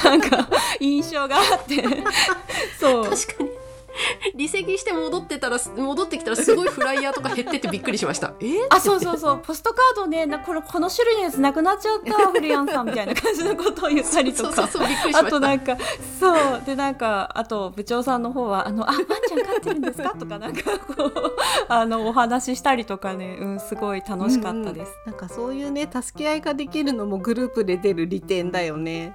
[0.04, 0.48] なんか
[0.80, 1.84] 印象があって。
[2.78, 3.04] そう。
[3.04, 3.59] 確かに
[4.36, 8.34] 離席して戻ってたら戻ってきたらすごいフライヤーとか減っててびっくりしました。
[8.40, 14.68] えーあそうそうそうポストカードねなこれこの種類のやつなくなっちゃった 古谷さんみたいな感じのことを言ったりとか
[15.14, 15.24] あ。
[15.24, 15.76] となんか
[16.18, 21.36] そうでなんかあと部長さんの方は「あのあワンちゃん飼ってるんですか?」とかなんかこう
[21.68, 24.92] あのお話ししたりとかね、うん、すごい楽しかったです。
[25.06, 29.14] なんかそういうね助け合いができるのもグループで出る利点だよね。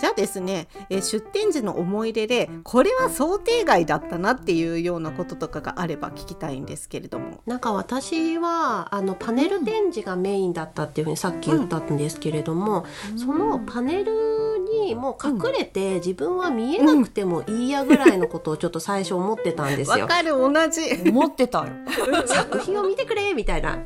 [0.00, 7.40] じゃあですね、えー出展時の思い出でこれは想定外だったなっていうようなこととかがあれば聞きたいんですけれども。
[7.46, 12.86] なんか私はあのパネル展示がメインだったっていうふうにさっき言ったんですけれども、
[13.16, 19.98] そのパネルにもう隠れて自分は見えなくてもいいやぐらいのことをちょっと最初思ってたんですよ。
[19.98, 21.10] わかる同じ。
[21.10, 21.66] 思ってたよ。
[22.26, 23.80] 作品を見てくれみたいな。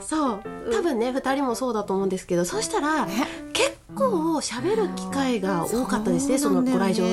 [0.00, 0.40] そう。
[0.70, 3.06] 多分ね2人もそうだと思うんですけどそしたら
[3.52, 7.04] 結構喋る機会が多かったですね、そのご来場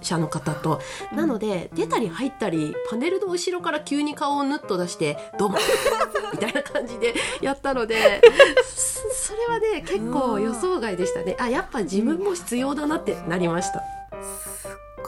[0.00, 0.80] 者の方と。
[1.12, 5.58] なので出たり入ったりパネルの後ろから急に顔をぬっと出して「どうも」
[6.32, 8.20] みたいな感じでやったので
[8.64, 11.36] それはね結構予想外でしたね。
[11.40, 13.82] あやっぱ自分も必要だなってなりました。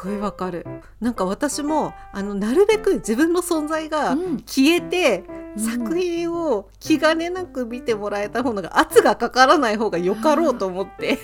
[0.04, 0.64] ごいわかる。
[1.00, 5.24] なんか私もあのなるべく自分の存在が消えて、
[5.58, 11.18] 作品を気兼ねなく見てもらえた方が圧がかからない方がよかろうと思って。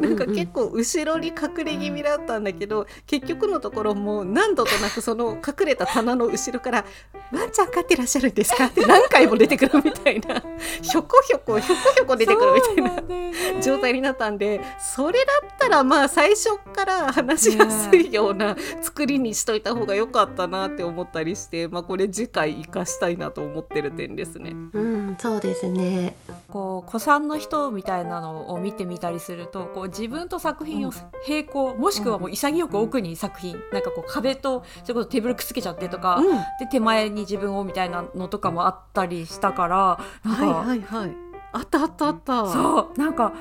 [0.00, 6.84] なんか結構後ろに隠れ気味だったんだけど結局のところもう何度となくその隠れた棚の後ろから
[7.32, 10.42] 「ワンちゃん飼ってらっしゃるんですか?」って何回も出てくるみたいな。
[10.82, 24.50] ひょこひょこひょこひょこ出てくるみたいな状態になったんでそれだったらまあ最初から話しやすいような作りにしといた方が良かったなって思ったりして、まあ、これ次回生かしたいなと思ってる点ですね。
[24.72, 26.16] うん、そうですね。
[26.48, 30.92] こう古参の人みたいなのを見てみたりすると、こう自分と作品を
[31.28, 36.20] 並行、もしくはもう潔く奥に作品、なんかこう壁とそれこそテーブルくっつけちゃってとか、
[36.60, 41.16] で手前に自分をみたいなのとかもあったりしたから、なんか、はいはいはい、
[41.52, 42.46] あったあったあった。
[42.46, 43.32] そうなんか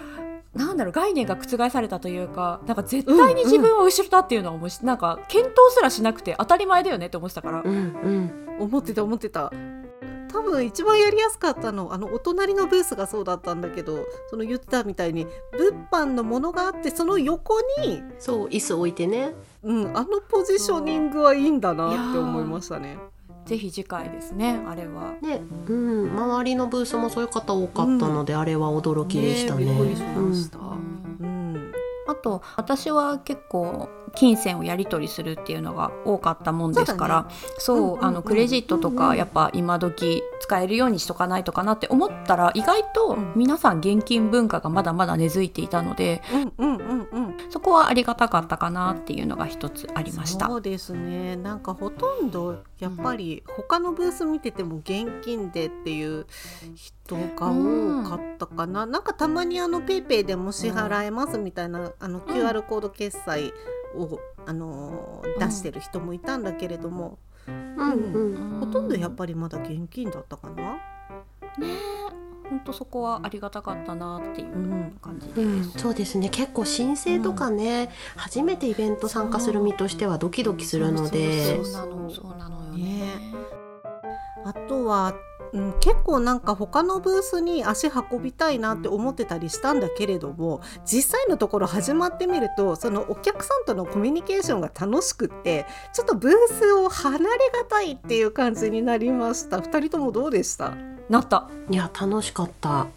[0.55, 9.51] なんだろう概念が覆されたというかなんか絶対に自分は後ろだっていうのはもう、うん、なんか検討すらしなくて当たり前だよねって思ってたから、うんうん、思ってた思ってた
[10.35, 22.97] 多分一番やりやすかったのあのお隣のブースがそうだったんだけどその言ってたみたいに物販のものがあってその横にそう椅子置いてね、うん、あのポジショニングはいいんだなって思いましたね。
[23.45, 25.13] ぜひ次回ですねあれは。
[25.21, 29.65] ね、うん、周りのブースもそういう方多かったので、うん、あれは驚きでしたね。
[29.65, 30.64] ねびっくりしました、うん
[32.15, 46.21] あと私は結構金銭をやり取りするっていうのが多かったもんですからそう、あのクレジットとかやっぱ今時使えるようにしとかないとかなって思ったら意外と皆さん現金文化がまだまだ根付いていたので、
[47.49, 50.47] そこはありがたかったかなっていうのが一つありました。
[50.47, 51.35] そうですね。
[51.35, 56.25] なんかほとんどやっぱり他のブース見てても現金でっていう
[56.75, 63.53] 人が多かったかな、うん、なんかたまにあの PayPay でも支払えますみたいな、あの QR コード決済
[63.95, 70.73] を、あの出してる人もいたんだけれども、うんほとんどやっぱりまだ現金だったかな。
[71.57, 71.95] ね
[72.49, 75.47] 本当そこはありがたかったなっていう感じです、うん。
[75.47, 76.29] うん、そうですね。
[76.29, 81.63] 結構申請とかね、うん、初めてイベント参加する身としてはドキドキするので。
[81.63, 83.03] そうなのそうなのよね。
[84.45, 85.15] あとは
[85.55, 99.59] うん、結構なんか他のブースに足運びたいなって思ってたりしたんだけれども実際のところ始まってみるとそのお客さんとのコミュニケーションが楽しくってちょっとブースを離れがたいっていう感じになりました。
[99.59, 100.75] 2人ともどうでした？
[101.09, 101.49] なった。
[101.69, 102.69] いや楽しかった。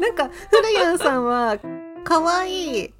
[0.00, 1.58] なんか古谷さんは
[2.02, 2.94] 可愛い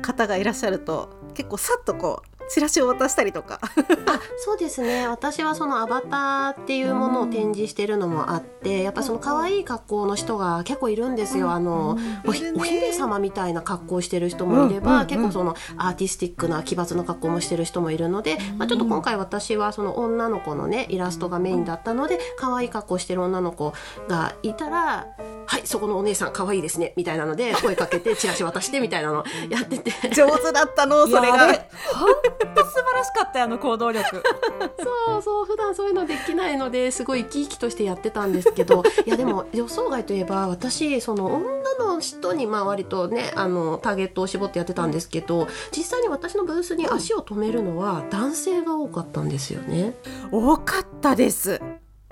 [0.00, 3.60] 方がいらっしゃると結構さっとこうチラシを渡したりとか。
[3.62, 3.68] あ
[4.38, 5.06] そうですね。
[5.08, 11.50] 私はそのアバターっていうものを展示してるのもあってやっぱその可愛い格好の人が結構いるんですよ。
[11.50, 23.72] あの、お姫様みたいな格好をしてる人もいれば、結構そのアーティスティックな奇抜な格好もしてる人もいるので、まあ、ちょっと今回私はその女の子のねイラストがメインだったので可愛い格好してる女の子
[24.08, 25.06] がいたら
[25.46, 29.92] 「はいそこのお姉さん可愛いですね」みたいなので声かけてチラシ渡してみたいなのやってて。
[30.14, 31.48] 上手だったのそれが。
[32.54, 34.04] 当素晴らしかったよあの行動力
[35.06, 45.46] そうそう普段そういうのできないのですごい生き生きとしてやってたんですけど いやでも予想外といえば私その女の人にまあ割とねあのターゲットを絞ってやってたんですけど
[45.76, 49.94] 実際に私のブースに足を止めるのは男性が多かったんですよね。
[50.30, 51.60] 多かったです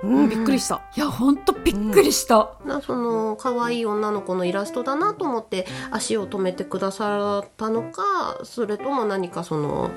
[0.03, 0.83] うん、びっくりした。
[0.95, 2.51] いや、本当びっくりした。
[2.65, 9.91] うん、その可愛い女の子のイラストだなと思って足を止めてくださったのか、それとも何かその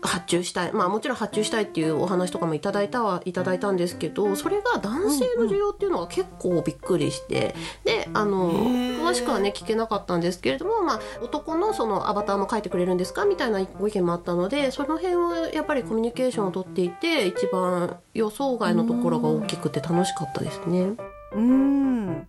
[0.00, 0.72] 発注したい。
[0.72, 13.24] まあもちろん発注したいっていうお話とかもいただいたはいただいたんですけどそれが男性の需要っていうのが結構びっくりして、うんうん、であの詳しくはね聞けなかったんですけれども、まあ、男のそのアバターも描いてくれるんですか？
[13.24, 20.92] みたいなご意見もあったのでその辺はやっぱりコミュニケーションをとっていて一番予想外のところが大きくて楽しかったですね。
[21.34, 22.28] うん。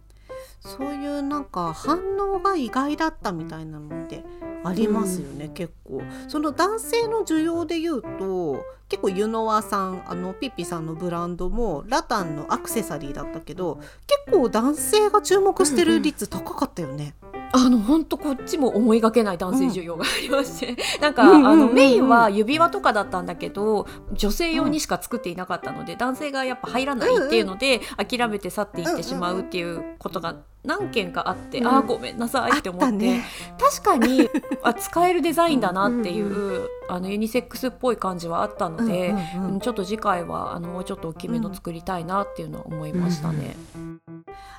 [0.62, 4.26] そういうなんか反応が意外だったみたいなのって
[4.64, 6.02] ありますよね、うん、結構。
[6.28, 13.80] その男性の需要で言うと結構ユノワさんあのピッピさんのブランドもラタンのアクセサリーだったけど
[14.26, 17.14] 結構男性が注目してる率高かったよね。
[17.22, 17.30] うん。
[17.34, 21.48] うんあの本当こっちも思いがけない男性需要がありまして、 なんか、うんうんうんうん。
[21.48, 31.68] あのメインは指輪とかだったんだけど女性用にしか作っていなかったので、男性がやっぱ入らないっていうので、諦めて去っていってしまうっていうことが何件かあって、うん。
[31.68, 33.26] あーごめんなさいって思って、ね
[33.60, 34.30] 確かに
[34.64, 39.54] あ使えるデザインだなっていう、あのユニセックスっぽい感じはあったので、うんうんうん。
[39.54, 43.56] うんちょっと次回はあのもうちょっと大きめの作りたいなっていうのは思いましたね。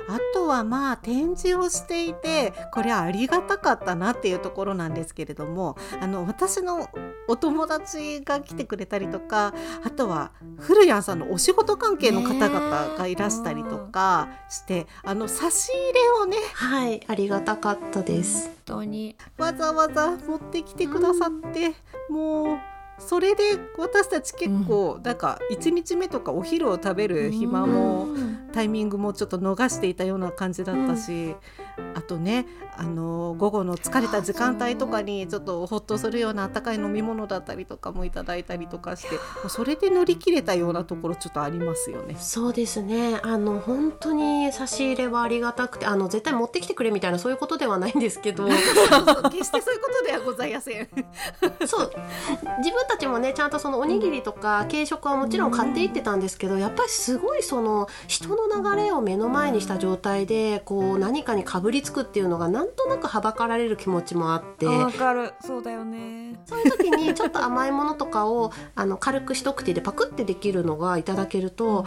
[0.08, 6.88] あとはまあ展示をしていてこれはありがたかったなっていうところなんですけれどもあの私の
[7.30, 9.54] お友達が来てくれたりとか
[9.84, 18.46] あとは古谷さんのお仕事関係の方々がいらしたりとかして、あの差し入れをねはい、ありがたかったです。
[18.46, 21.74] 本当にわざわざ持ってきてくださって、
[22.10, 22.58] もう
[22.98, 23.42] それで
[23.78, 28.06] 私たち結構、なんか1日目とかお昼を食べる暇も。
[28.06, 31.34] うんタイミングもちょっと逃していたような感じだったし、
[31.94, 32.46] あとね
[32.76, 42.16] あの午後の疲れた時間帯とかにちょっとほっとするような温かい飲み物だったりとかもいただいたりとかしてそれで乗り切れたようなところちょっとありますよね。
[42.18, 43.20] そうですね。
[43.22, 48.46] あの本当に差し入れはありがたくて、あの絶対持ってきてくれみたいなそういうことではないんですけど、
[49.30, 50.88] 決してそういうことではございません。
[51.66, 51.92] そう
[52.58, 64.66] 自分たちもねちゃんとそのおにぎりとか軽食はもちろん買っていってたんですけど、やっぱりすごいその人の流れを目の前にした状態でこう何かにかぶりつくっていうのがなんとなくはばかられる気持ちもあって。
[64.66, 71.86] わかるそうだよねそういう時にちょっと甘いものとかをあの軽く一口でパクってできるのがいただけると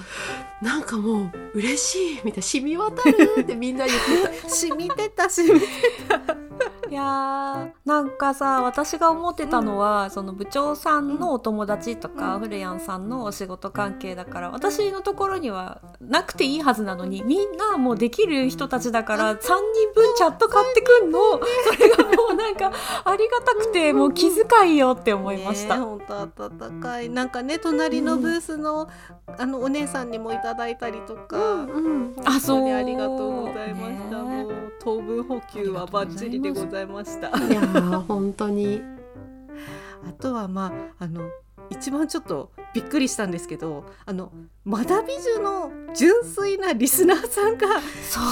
[0.62, 3.98] なんかもう嬉しいみたいな染み渡るってみんな言っ
[4.32, 4.50] てた。
[4.50, 5.68] 染みてた染みて
[6.94, 7.72] いやー。
[7.86, 19.50] なんかさ私が思ってたのは、その部長さんのお友達とか、フルヤンさんのお仕事関係だから私のところにはなくていいはずなのにみんなもうできる人たちだから3人
[19.96, 21.20] 分チャット買ってくんの？
[21.74, 22.72] それがもうなんか
[23.06, 25.80] ありがたくてもう気遣いよって思いました。
[25.80, 27.10] 本当温かい。
[27.10, 28.88] なんかね隣のブースの、
[29.40, 31.38] あのお姉さんにもいただいたりとか。
[31.54, 34.22] うんあそう本当にありがとうございました。
[34.22, 37.28] ねもう糖分補給はバッチリでございました。
[37.30, 38.82] いやー本当に
[40.08, 41.30] あとはまああの
[41.70, 44.32] 一番ちょっとびっくりしたんですけど、あの
[44.66, 47.82] マダビジュの純粋なリスナーさんが来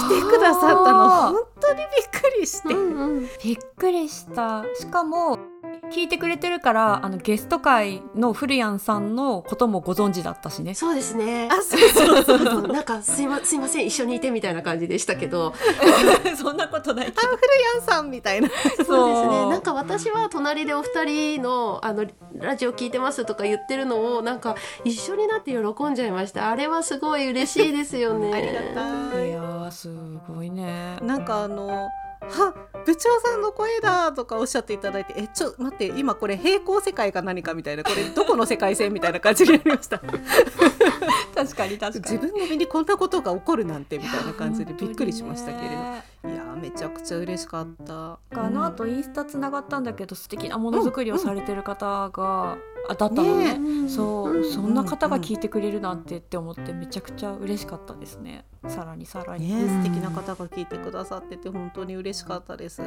[0.08, 1.86] てくださったの本当にびっ
[2.20, 2.74] くりして。
[2.74, 5.38] うんびっくりしたしかも
[5.92, 11.48] 聞いてくれてるからあのゲスト会のフルヤンさんのこともご存知だったしねそうですね。
[11.50, 12.36] あ、そうそうそう。
[12.38, 15.52] あ のなんかすいますいません一緒にいてみたいな感じでしたけど
[16.36, 17.38] そんなことないけあ、古
[17.74, 18.48] 谷さんみたいな。
[18.48, 21.04] そうですねなんか私は隣でお二
[21.36, 22.04] 人のあの
[22.36, 28.52] ラジオ聞いてますとか言ってるのをなんか一緒になって喜んじゃいましたあれはすごい嬉しいですよね ありが
[29.12, 29.28] たい。
[29.28, 29.88] いやーす
[30.28, 31.88] ごいねなんかあの。
[32.30, 32.54] は
[32.84, 40.00] 部長さんの声だとかおっしゃっていただいてえちょ待って今これ平行世界か何かみたいなこれどこの世界線みたいな感じになりました。
[41.34, 45.76] 確かに確自分の身にこんなことが起こるなんてみたいな感じでびっくりしましたけれど、
[46.24, 48.18] いやーめちゃくちゃ嬉しかった。
[48.30, 52.58] あの後インスタつながったんだけど素敵なものづくりをされてる方が、
[52.88, 53.58] あだったのね。
[53.58, 58.18] ねそう、うんそんな方が聞いてくれるなんてって思ってめちゃくちゃ嬉しかったです。
[58.18, 62.82] ねさらにさらに、ね、うん素敵な方が聞いてくださってて本当に嬉しかったです。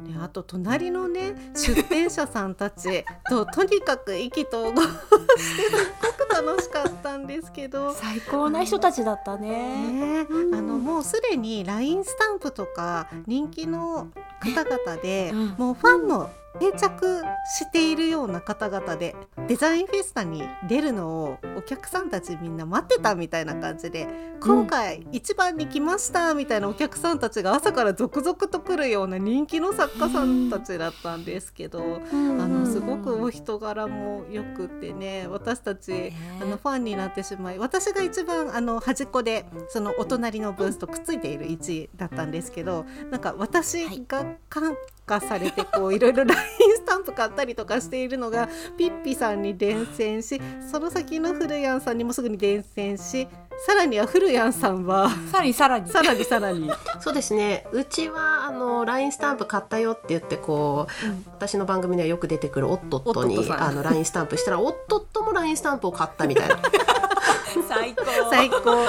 [0.00, 7.94] ね、あと隣のね出店者さんたちととにかく意気投合してすっごく楽しかったんですけど。
[7.94, 10.20] 最高な人たちだったね。
[10.20, 14.08] ね、あのもうすでに LINE スタンプとか人気の
[14.40, 15.48] 方々で、うん。
[15.56, 17.22] もうファンも定着
[17.58, 19.14] しているような方々で
[19.48, 24.08] デザインフェスタに出るのをお客さんたちみんな待ってたみたいな感じで
[24.40, 44.76] 今回一番に来ましたみたいなお客さんたちが朝から続々と来るような人気の作家さんたちだったんですけど、あのすごくお人柄もよくってね私たちあのファンになってしまい私が一番あの端っこでそのお隣のブースとくっついている位置だったんですけどなんか私が感
[45.06, 46.24] 化されてこういろいろ
[46.60, 50.40] LINE スタンプ買ったりとかしているのがピッピさんに伝染し
[50.70, 53.28] その先のフルヤンさんにもすぐに伝染し
[53.58, 55.90] さらにはフルヤンさんはさらにさらに。
[55.90, 56.70] さらにさらに。
[57.00, 57.66] そうですね。
[57.72, 66.58] うちはあの LINE スタンプ買ったよって言ってこう、私の番組にはよく出てくるおっとっとにあの LINE スタンプしたらおっとっとも LINE スタンプを買ったみたいな。
[67.66, 68.04] 最高。
[68.30, 68.86] 最高。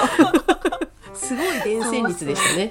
[1.14, 2.70] すごい伝染率でしたね。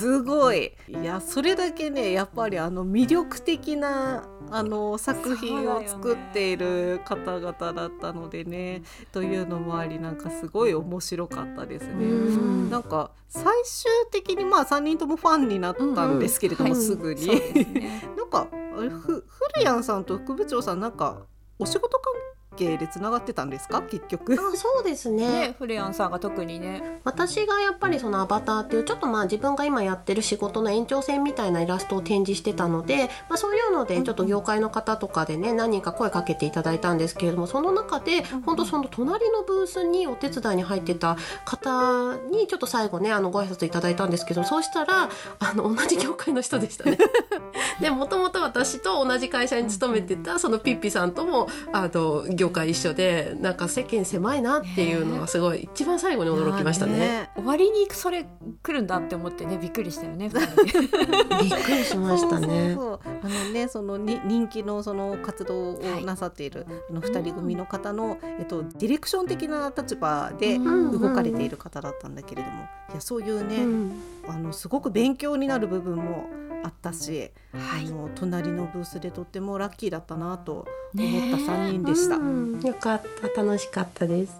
[0.00, 0.72] すすごい。
[0.88, 8.82] いやそれだけねやっぱりあの魅力的なあの作品を作っている方々だったのでね
[9.12, 11.92] というのもありなんかすごい面白かったですね。
[11.92, 12.70] うん。
[12.70, 18.02] なんか最終的にまあ3人ともファンになったんですけれども、うんうんすぐに、ね。
[18.16, 18.48] なんか
[18.88, 21.22] ふ古谷さんと副部長さんなんか
[21.58, 22.20] お仕事関係
[22.56, 23.82] でつながってたんですか？
[23.82, 24.34] 結局。
[24.34, 25.28] あそうですね。
[25.48, 27.00] ねフレアンさんが特にね。
[27.04, 46.98] 私がやっぱりそのアバターっていうちょっとまあ自分が今やってる仕事の延長線みたいなイラストを展示してたので、まあ、そういうのでちょっと業界の方とかでね何人か声かけていただいたんですけれどもその中で本当その隣のブースにお手伝いに入ってた方にちょっと最後ねあのご挨拶いただいたんですけどそうしたらあの同じ業界の人でしたね。
[47.80, 57.28] でもともと私と同じ会社に勤めてたそのピッピさんともあの業界一緒でなんか世間狭いなっていうのがすごい一番最後に驚きましたね。
[57.36, 58.24] 終わりにそれ
[58.62, 62.74] 来るんだって思ってねびっくりしたよね びっくりしましたね。
[62.74, 63.14] そうそうそう。
[63.22, 70.98] あのねそのに人気のその活動をなさっている、あの二人組の方の、えっと、ディレクション的な立場でうん。
[70.98, 73.92] 動かれている方だったんだけれども、いやそういうね、うん。
[74.28, 76.28] あのすごく勉強になる部分も
[76.62, 77.86] あったし、はい。
[77.86, 82.16] あの隣のブースでとってもラッキーだったなと思った3人でした。
[82.16, 82.60] うん。
[82.60, 83.42] よかった。
[83.42, 84.38] 楽しかったです。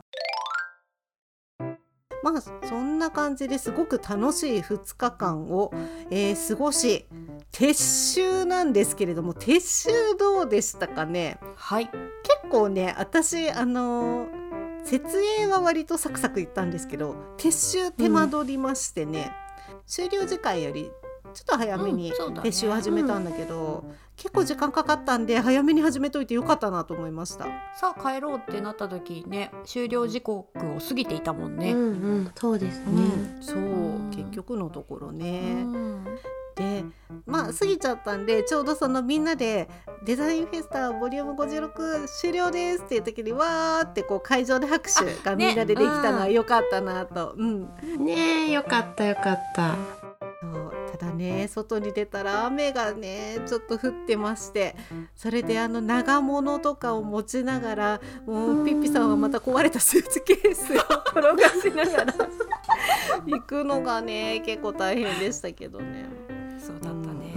[2.22, 5.72] まあそんな感じですごく楽しい2日間を、
[6.10, 7.06] えー過ごし
[7.50, 11.38] 撤収なんですけれども撤収どうでしたかね？
[11.56, 11.86] はい。
[11.86, 11.96] 結
[12.50, 14.40] 構ね私あのー
[14.84, 15.06] 設
[15.40, 17.50] 営は割とサクサクいったんですけど撤
[17.88, 19.30] 収手間取りましてね、
[19.86, 20.90] 終了時間より
[21.34, 22.48] ちょっと早めにうんそうだね。
[22.48, 23.84] 撤収を始めたんだけど、
[24.16, 27.46] 結構時間かかったんで早めに始めといてよかったなと思いました。
[27.76, 32.32] さあ帰ろうってなった時ね終了時刻を過ぎていたもんね、うんうん。
[32.34, 33.38] そうですね。
[33.40, 34.10] そう、うん。
[34.10, 35.62] 結局のところうね。
[35.62, 36.04] ん。
[36.56, 36.84] で
[37.26, 39.68] まあ過ぎちゃったんでちょうどそのみんなで
[40.04, 47.70] 「デザインフェスタボリューム56終了です」っていう時にわーってこう会場で拍手がみんなでできたのは良かったなと、うん。
[47.98, 49.76] ねえよかったよかった。
[51.00, 51.48] だね。
[51.48, 54.76] 外に出たら雨がねちょっと降ってまして。
[55.16, 62.14] それであの長物とかを持ちながらもうピッピさんはまた壊れたスーツケースを転がしながら。
[63.26, 66.06] 行くのがね結構大変でしたけどね。
[66.58, 67.32] そうだったね、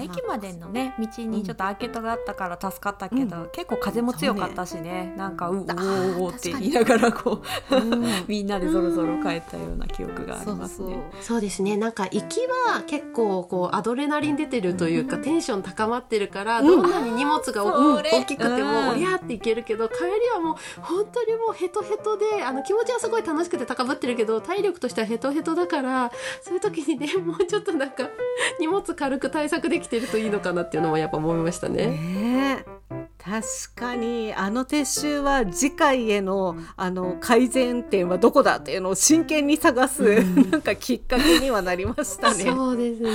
[0.00, 5.14] あ、駅までのね道にちょっと開け戸があったから助かったけど、結構風も強かったしね。
[5.16, 7.74] なんかうおあーおーって言いながらこう
[8.28, 10.96] みんなでぞろぞろ帰ったような記憶がありますそうね。
[11.20, 11.40] そう。
[11.40, 11.76] ですね。
[11.76, 18.88] なんか行きは結構こうアドレナリン出てるというか、テンション高まってるから、どんなに荷物が大きくても、うん。
[18.90, 26.10] おりゃーっていけるけど帰りはもう本当にもうヘトヘトであの気持ちはすごい楽しくて高ぶってるけど体力としてはヘトヘトだから
[26.42, 28.08] そういう時にねもうちょっとなんか
[28.58, 31.88] 荷物軽く対策できてるといいのかなっていうのもやっぱ思いましたね。
[31.88, 32.80] ねえ
[33.22, 42.44] 確かにあの撤収は次回へのあの改善点はどこだっていうのを真剣に探す、なんかきっかけにはなりましたね。
[42.44, 43.10] そうですね。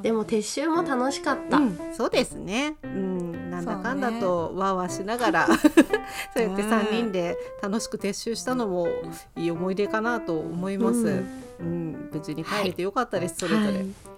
[0.00, 1.58] でも撤収も楽しかった。
[1.58, 2.76] うん、そうですね。
[2.82, 5.46] うん、なんだかんだとわーわーしながら
[6.36, 8.88] そうやって三人で楽しく撤収したのも
[9.36, 10.98] いい思い出かなと思います。
[11.06, 11.24] う
[11.60, 13.66] うんん、無事に帰れてよかったです、それぞれ。
[13.66, 14.13] はい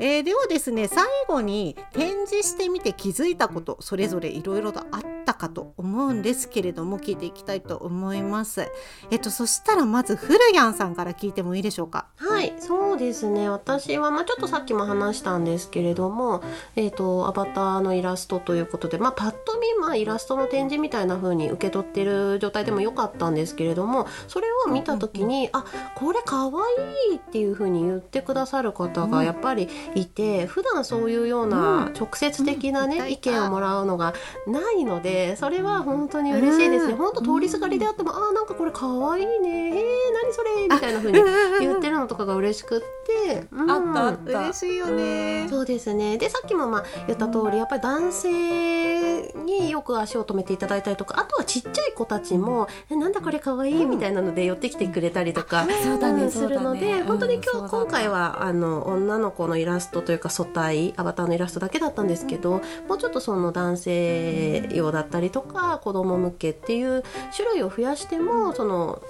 [0.00, 8.68] えーではですね最後に展示してみて気づいたことそれぞれいろいろとあったかと思うんですけれども聞いていきたいと思います。
[9.10, 12.06] えっとそしたらまずフルヤンさんから聞いてもいいでしょうか？
[12.16, 13.48] はい、そうですね。
[13.48, 16.42] 私は、まあ、ちょっとさっきも話したんですけれども、
[16.76, 25.64] えっ、と、アバターのイラストということで、まあ、パッと見、まあ、イラストの展示みたいな風に受け取ってる状態でもよかったんですけれども、それを見た時に、あ、
[25.94, 33.12] これ可愛いっていう風に言ってくださる方がやっぱりいて、普段そういうような直接的なね、うん。
[33.12, 34.14] 意見をもらうのが
[34.46, 36.92] ないので、それは本当に嬉しいですね。
[36.92, 36.98] うん。
[36.98, 39.84] 本当通りすがりであっても、あ、なんかこれ可愛いね、えー、
[40.22, 40.68] 何それ？
[40.68, 41.18] みたいな風に
[41.60, 43.70] 言ってるのとかが嬉しくって、うん。
[43.70, 44.40] あったあった。
[44.40, 45.46] 嬉しいよね。
[45.48, 46.18] そうですね。
[46.18, 53.72] でさっきもまあ言った通りやっぱり男性によく足を止めていただいたりとかあとはちっちゃい子たちも「えなんだこれかわい？
[53.72, 56.24] い」みたいなので寄ってきてくれたりとか、そうだね。
[56.24, 57.02] うんするので、ね。
[57.02, 67.02] 本当に今日、今回はあの女の子のイラストというか素体アバターのイラストだけだったんですけど、もうちょっとその男性用だったりとか子供向けっていう
[67.34, 69.02] 種類を増やしてもその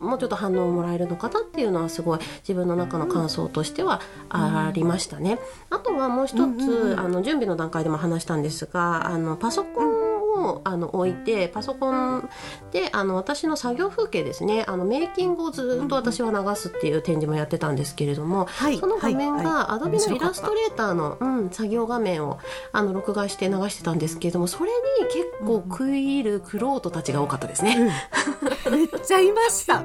[0.00, 5.38] もうちょっと反応をもらえるのかなっていうのはすごい自分の中の感想としてはありましたね。
[5.70, 12.28] あとはもう一つ、あの準備の段階でも話したんですがあのパソコンをあの置いてパソコン
[12.72, 14.64] であの私の作業風景ですね。
[14.66, 22.38] あのメイキングをずっと私は流すっていう展示もやってたんですけれども、はいその画面はいがアドビのイラストレ面ーターの、うん、作業画面を
[22.72, 27.92] あの録画して流してたんですけれどもそれに結構食い入るクロートたちが多かったですね。
[28.70, 29.84] めっちゃいました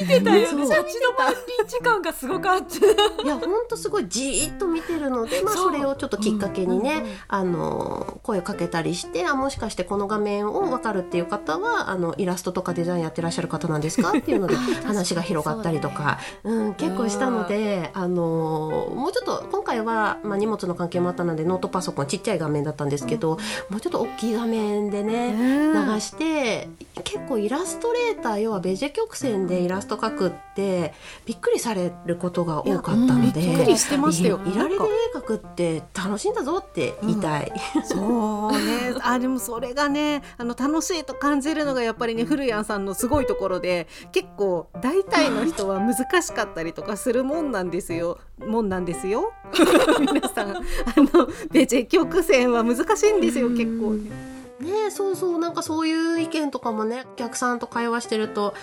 [0.00, 0.48] 見てたよ。
[0.48, 0.60] そう。
[0.60, 0.82] 立ち止
[1.18, 3.24] まり時間がすごかった。
[3.24, 7.16] いや本当すごいじーっと見てるので、まあ、それをちょっときっかけにね、うんうんうん。
[7.28, 23.38] あの声をかけたりしてあもしかしてこの画面を分かるっていう方はあのイラストとかデザインやってらっしゃる方なんですかっていうので 話が広がったりとか、うん、結構したのであのもうちょっと今回は、まあ、荷物の関係もあったのでノートパソコンちっちゃい画面だったんですけど、
[23.68, 26.68] もうちょっと大きい画面でね、流して
[27.04, 30.92] 結構イラストレーター要はベジェ曲線でイラスト描くって
[31.26, 34.40] びっくりされることが多かったので、うんびっくりしてましたよ。
[34.46, 37.52] いいられで絵描くって楽しいんだぞって言いたい、
[37.84, 38.94] そうね。
[39.02, 48.18] あでもそれがねあの楽しいと感じるのがやっぱりね古谷さんのすごいところで結構大体の人は難しかったりとかするもんなんですよ。
[48.38, 49.32] もんなんですよ。
[50.00, 50.50] 皆さん。
[50.50, 50.54] あ
[50.96, 54.31] のベジェ曲線は難しいんですよ結構ね。
[54.62, 58.54] ねそうそうなんかそういう意見とかもねお客さんと会話してると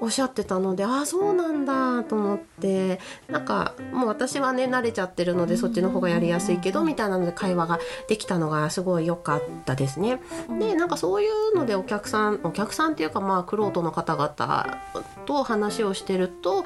[0.00, 2.98] おっしゃってたのでああそうなんだと思って
[3.28, 7.78] なんかもう私はね慣れちゃってるのでそっちの方がやりやすいけどみたいなので会話が
[8.08, 10.20] できたのがすごい良かったですね。
[10.58, 14.80] でなんかそういうのでお客さんお客さんっていうかまあクロートの方々
[15.26, 16.64] と話をしてると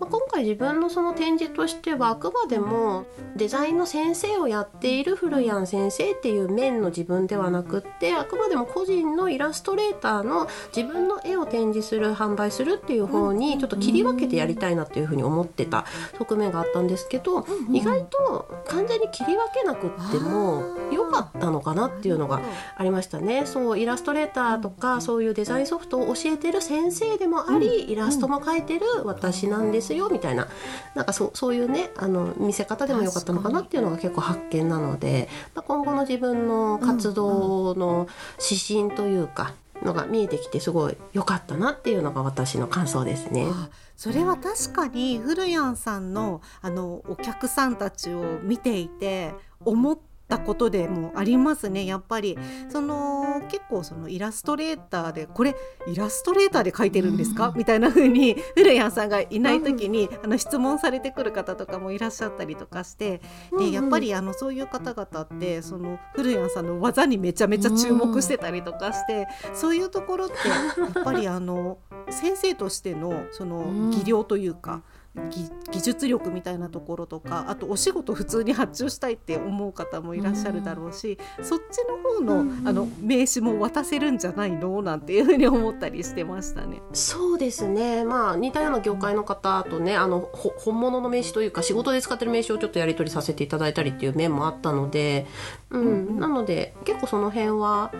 [0.00, 15.86] まあ今回自分のその展示としてはあくまでもデザインの先生をやっている古谷先生っていう面の自分ではなくってあくまでも個人のイラストレーターの自分の絵を展示する販売するっていう方にちょっと切り分けてやりたいなっていうふうに思ってた
[16.18, 22.40] 側面があったんですけど意外と完全に切り分けなくっても良かったのかなっていうのが
[22.76, 23.46] ありましたね。
[23.46, 30.48] そうイラストレーターとかそういうデザインソフトを教えてる先生でもあり、イラストも描いてる私なんですよみたいな
[30.94, 38.08] なんかそうそういうねあの見せ方でもよかったのかなっていうのが結構発見なので、まあ、今後の自分の活動の
[38.40, 43.46] 指針というかのが見えてきてすごい良かったなっていうのが私の感想ですね。
[43.48, 49.34] あそれは確かに古谷さんのあのお客さんたちを見ていて
[49.64, 49.98] 思っ
[50.28, 51.86] たことでもありますね。
[51.86, 52.38] やっぱり。
[52.68, 55.54] その結構そのイラストレーターでこれ
[55.86, 63.20] イラストレーターで描いてるんですか、みたいな風に 古谷さんがいない時に、あの質問されてくる方とかもいらっしゃったりとかして。
[63.58, 70.36] でやっぱりあのそういう方々ってその古谷さんの技にめちゃめちゃ注目してたりとかして、そういうところって
[70.80, 71.78] やっぱりあの
[72.10, 74.82] 先生としてのその技量というか。
[75.30, 86.80] 技技術力みたいなところとかあとお仕事普通に発注したいって思う方もいらっしゃるだろうし、そっちの方の,、あの名刺も渡せるんじゃないのなんていうふうに思ったりしてましたね。
[86.92, 95.26] そうですねまあ似たような業界の方とねあのほ本物の名刺というか仕事で使ってる名刺をちょっとやり取りさせていただいたりっていう面もあったので、
[95.70, 97.92] うんなので結構その辺は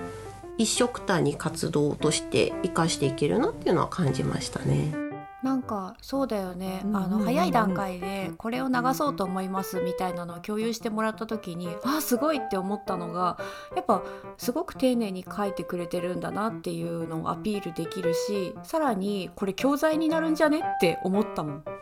[0.58, 5.05] 一緒くたに活動として生かしていけるなっていうのは感じましたね。
[5.46, 7.04] なんかそうだよね、うんうんうん。
[7.04, 13.38] あの早い段階でこれを流そうと思いますみたいなのを共有してもらった時にあすごいって思ったのが
[13.76, 14.02] やっぱ
[14.38, 21.64] すごく丁寧に書いてくれてるんだなっていうのをアピールできるしさらにこれ教材になるんじゃねって思ったもん。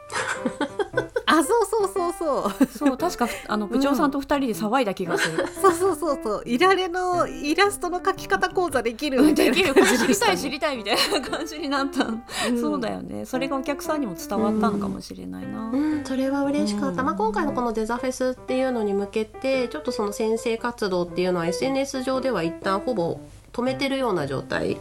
[1.26, 2.66] あそうそうそうそう。
[2.66, 5.46] そう確かあの部長さんと二人で騒いだ気がする。
[5.60, 6.42] そうそうそうそう。
[6.44, 9.68] いられのイラストの描き方講座できるうんみたいできる。
[9.68, 10.50] な感じ知りたい知。
[10.50, 12.60] りたいみたいな感じになった、うん。
[12.60, 13.24] そうだよね。
[13.24, 17.06] それがお客さんにも伝わったのかもしれないな、うん、それは嬉しかった、うん。
[17.06, 23.20] まあ、今回のこのデザフェスっていうのに向けてちょっとその先生活動っていうのは SNS 上では一旦ほぼ
[23.52, 24.76] 止めてるような状態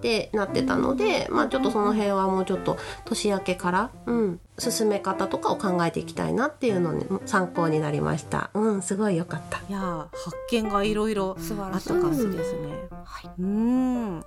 [0.00, 8.50] でなってたので、まあ、ちょっとその辺はもうちょっと年明けから、うん、進め方とかを考えていきたいなっていうのに参考になりました。
[8.54, 9.58] うん、すごい良かった。
[9.58, 12.88] いやー発見がいろいろ素晴らしたいですね。
[13.04, 14.24] はい、うん、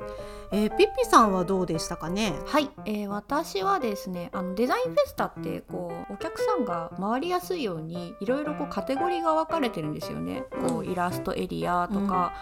[0.51, 2.33] えー、ピッピさんはどうでしたかね？
[2.45, 10.43] はいえー私はですねあのデザインフェスタってこうお客さんが回りやすいようにいろいろこうカテゴリーが分かれてるんですよね。
[10.67, 12.33] こうイラストエリアとか、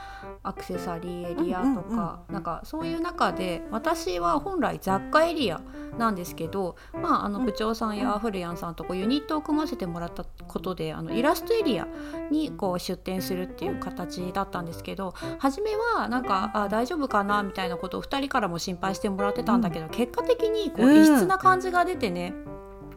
[0.44, 5.62] アクセサリーエリアとか、なんかそういう中で私は本来雑貨エリア
[5.98, 7.46] なんですけど、まあ、あのうん。
[7.46, 11.88] 部長さんや古谷さんとこうユニットを組ませてもらったことであのイラストエリア
[12.32, 22.34] にこう出展するっていう形だったんですけど初めはなんかあ大丈夫かなみたいなことを2人からも心配してもらってたんだけど、結果的にこううん異質な感じが出てね、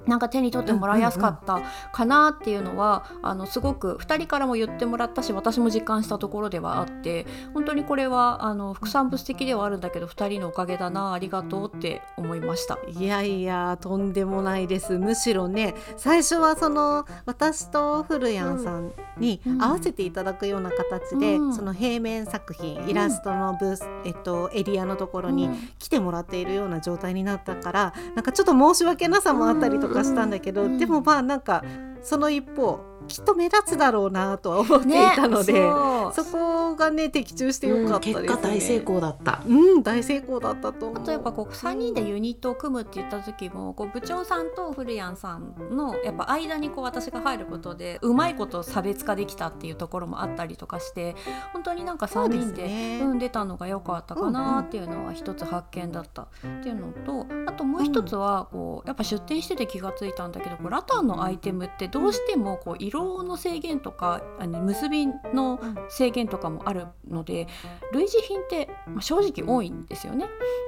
[0.06, 1.60] なんか手に取ってもらいやすかった
[1.92, 12.78] かなっていうのは、あのすごく2人からも言ってもらったし私も実感したところではあって本当にこれはあの副産物的ではあるんだけど2人のおかげだなありがとうって思いました。
[12.88, 14.98] いやいやとんでもないです。
[14.98, 21.52] むしろね最初はその私と古谷さんに合わせていただくような形で、うん。
[21.54, 25.48] その平面作品イラストのブース、えっと、エリアのところに
[25.78, 31.64] 来てもらっているような状態になったからなんかちょっと申し訳なさもあったりとかしたんだけど、うんでもまあなんか
[32.02, 38.28] その一方きっと目立つだろうなとは思っていたので、そうそこがね的中してよかったですね。
[38.28, 39.42] 結果大成功だった。
[39.46, 40.92] うん大成功だったと。
[40.94, 51.14] あとやっぱこう3人でユニットを組むって言った時もこう部長さんと古谷さんのやっぱ間にこう私が入ることでうまいこと差別化できたっていうところもあったりとかして
[51.52, 56.26] 本当になんか3人そうでうん、出たのが良かったかなっていうのは一つ発見だったっ
[56.62, 67.46] ていうのとあともう一つはこうやっぱ出店してて気がついたんだけどこうラタンのアイテムってどうしてもこう色の制限とかあの結びの制限とかもあるので
[67.92, 70.26] 類似品ってまあ正直多いんですよね。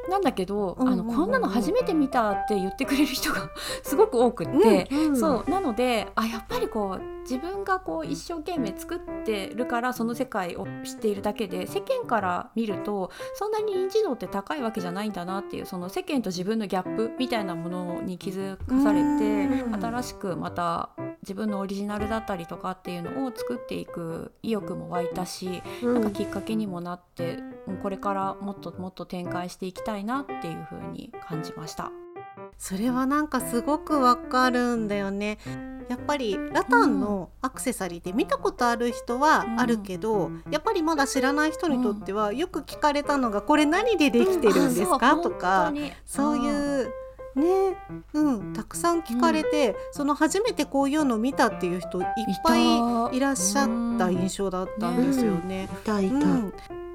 [0.08, 3.50] なんだけど、あのこんなの初めて見たって言ってくれる人が
[3.82, 19.04] すごく多くって、うんうんそうなのであやっぱりこう自分がこう一生懸命作ってるからその世界を知っているだけで世間から見るとそんなに認知度って高いわけじゃないんだなっていうその世間と自分のギャップみたいなものに気づかされて
[19.64, 20.90] うん新しくまた
[21.22, 25.94] 自分のオリジナルだったりとかっていうのを作っていく意欲も湧いたし、うん。
[25.94, 31.90] なんかきっかけにもなってうんこれからもっともっと展開していきたいなっていう風に感じました。
[32.56, 35.38] それはなんかすごくわかるんだよね。
[35.88, 45.72] やっぱりラタンのアクセサリーで見たことある人はあるけど、やっぱりまだ知らない人にとってはよく聞かれたのがこれ何でできてるんですか、とか
[46.06, 46.92] そうういう
[47.34, 47.76] ね。
[48.12, 48.52] うん。
[48.52, 52.06] たくさん聞かれて、その初めてこういうの見たっていう人いっ
[52.44, 55.68] ぱいいらっしゃった印象だったんですよね。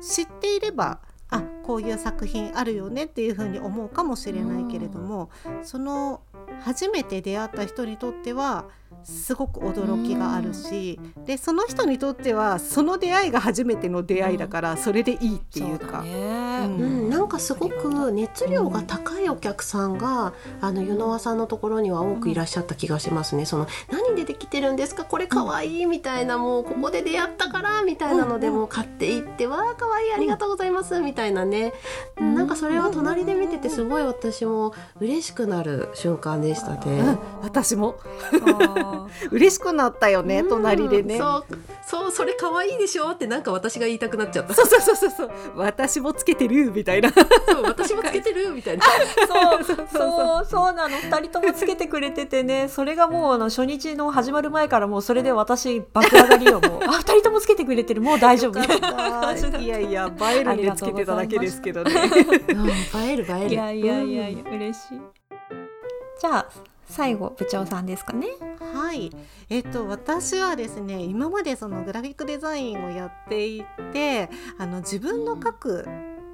[0.02, 5.30] 知っていればあこういう作品あるよねっていうふうに思うかもしれないけれども、
[5.64, 6.22] その
[6.62, 8.66] 初めて出会った人にとっては
[9.04, 15.86] すごく驚きがあるし、でその人にとってはその出会いが初めての出会いだからそれでいいっていうか。
[15.86, 16.66] そうだね。
[16.66, 16.82] うん。
[16.82, 23.46] うん、なんかすごく熱量が高いお客さんが、あの湯の輪さんのところには多くいらっしゃった気がしますね。
[23.46, 25.06] その何でできてるんですか？
[25.06, 28.54] これ可愛いみたいなもうここで出会ったからみたいなのでうん。
[28.54, 31.72] うんもう買っていってわあ可愛いありがとうございますみたいなね、
[32.20, 32.36] うん。
[32.36, 37.00] なんかそれは隣で見ててすごい私も嬉しくなる瞬間でしたね。
[37.00, 37.20] うん。
[37.42, 37.96] 私も
[39.32, 41.18] 嬉しくなったよね、うん隣でね。
[41.18, 44.54] そうそうそれ可愛いでしょってなんか私が言いたくなっちゃった。
[44.54, 47.12] そうそうそうそうそう私もつけてるみたいな。
[47.12, 48.50] そう私もつけてる？
[48.52, 48.86] みたいな。
[49.28, 61.92] そうそうそうそうなの2人ともつけてくれててねそれがもうあの初日の始まる前からもうそれで私爆上がりよもう あ2人ともつけてくれてるもう大丈夫いやいや映えるんでつけてただけですけどね。
[62.50, 63.50] うん映える映える。
[63.50, 65.02] いやいやいやいや嬉しい
[66.20, 66.46] じゃあ
[66.90, 68.28] 最後部長さんですかね。
[68.74, 69.12] はい、
[69.50, 73.64] えっと私はですね今までそのグラフィックデザインをやってい
[73.94, 75.86] てあの自分の描く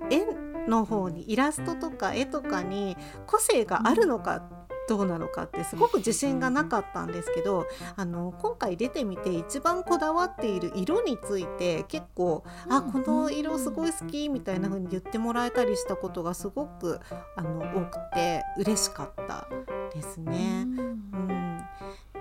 [0.09, 0.25] 絵
[0.69, 2.97] の方にイラストとか絵とかに
[3.27, 7.65] 個性があるのかどうなのかってすごく自信がなかったんですけど
[7.95, 16.99] あの今回出てみて一番こだわっている色について結構「あこの色すごい好き」みたいな風に言ってもらえたりしたことがすごく
[17.35, 19.47] あの多くて嬉しかった
[19.93, 20.65] ですね。
[20.67, 21.44] うん、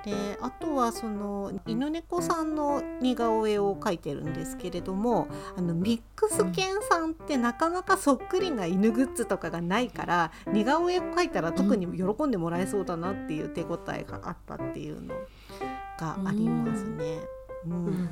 [0.05, 15.15] であとはその犬猫さんの似顔絵を描いてるんですけれどもあのミックス犬さんってなかなかそっくりな犬グッズとかがないから似顔絵を描いたら特に喜んでもらえそうだなっていう手応えがあったっていうの
[15.99, 17.21] がありますね。
[17.67, 17.87] うん。
[17.87, 18.09] うん。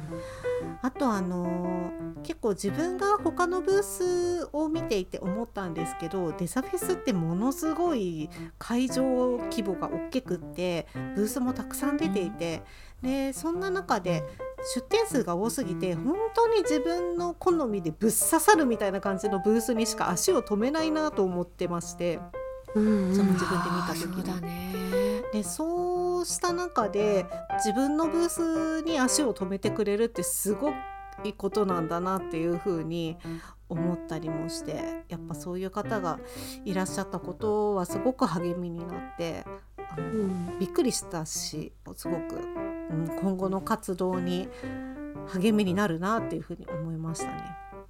[0.82, 9.02] あとあのー結構自分が他のブースを見ていて思ったんですけどデザフェスってものすごい会場
[9.50, 10.86] 規模が大きくって
[11.16, 12.62] ブースもたくさん出ていて
[13.02, 14.22] でそんな中で
[14.74, 22.20] 出店数が多すぎて本当に自分の好みでぶっ刺さるみたいな感じのブースにしか足を止めないなと思ってまして。
[22.74, 25.32] うんその自分で見た時に
[26.22, 30.72] そうした中で自分のブースに足を止めてくれるってすご
[31.24, 33.16] いことなんだなっていうふうに
[33.68, 36.20] 思ったりもしてやっぱそういう方が
[36.64, 39.44] いらっしゃったことはすごく励みになって
[39.90, 40.58] あのうん。
[40.60, 44.48] びっくりしたしすごく、うん、今後の活動に
[45.26, 47.42] 励みになるなっていうふうに思いましたね。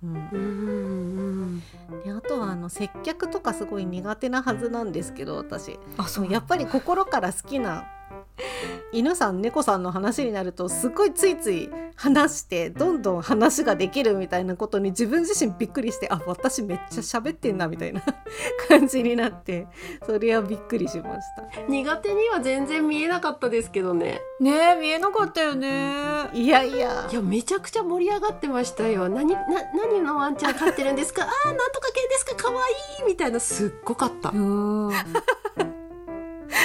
[0.03, 0.11] うん。
[0.11, 1.63] うんうん
[2.05, 5.79] であとはあの接客とかすごい苦手なはずなんですけど私。
[5.99, 7.85] あそうやっぱり心から好きな
[8.93, 18.03] 犬さん猫さんの話になるとすごいついつい話してどんどん話ができるみたいなことに自分自身びっくりしてあ私めっちゃ喋ってんなみたいな
[18.69, 19.67] 感じになって
[20.07, 21.61] それはびっくりしました。
[21.69, 24.21] 苦手には全然見えなかったですけどね。
[24.41, 26.29] ねえ見えなかったよね。
[26.35, 27.09] いやいや。
[27.11, 29.09] いやめちゃくちゃ盛り上がってましたよ。
[29.09, 29.39] 何な
[29.75, 31.23] 何のワンちゃん飼ってるんですか？
[31.23, 32.35] あーなんとか系ですか？
[32.37, 32.59] 可愛い
[33.07, 33.41] みたいな。
[33.41, 34.31] すっごかった。
[34.31, 34.91] うん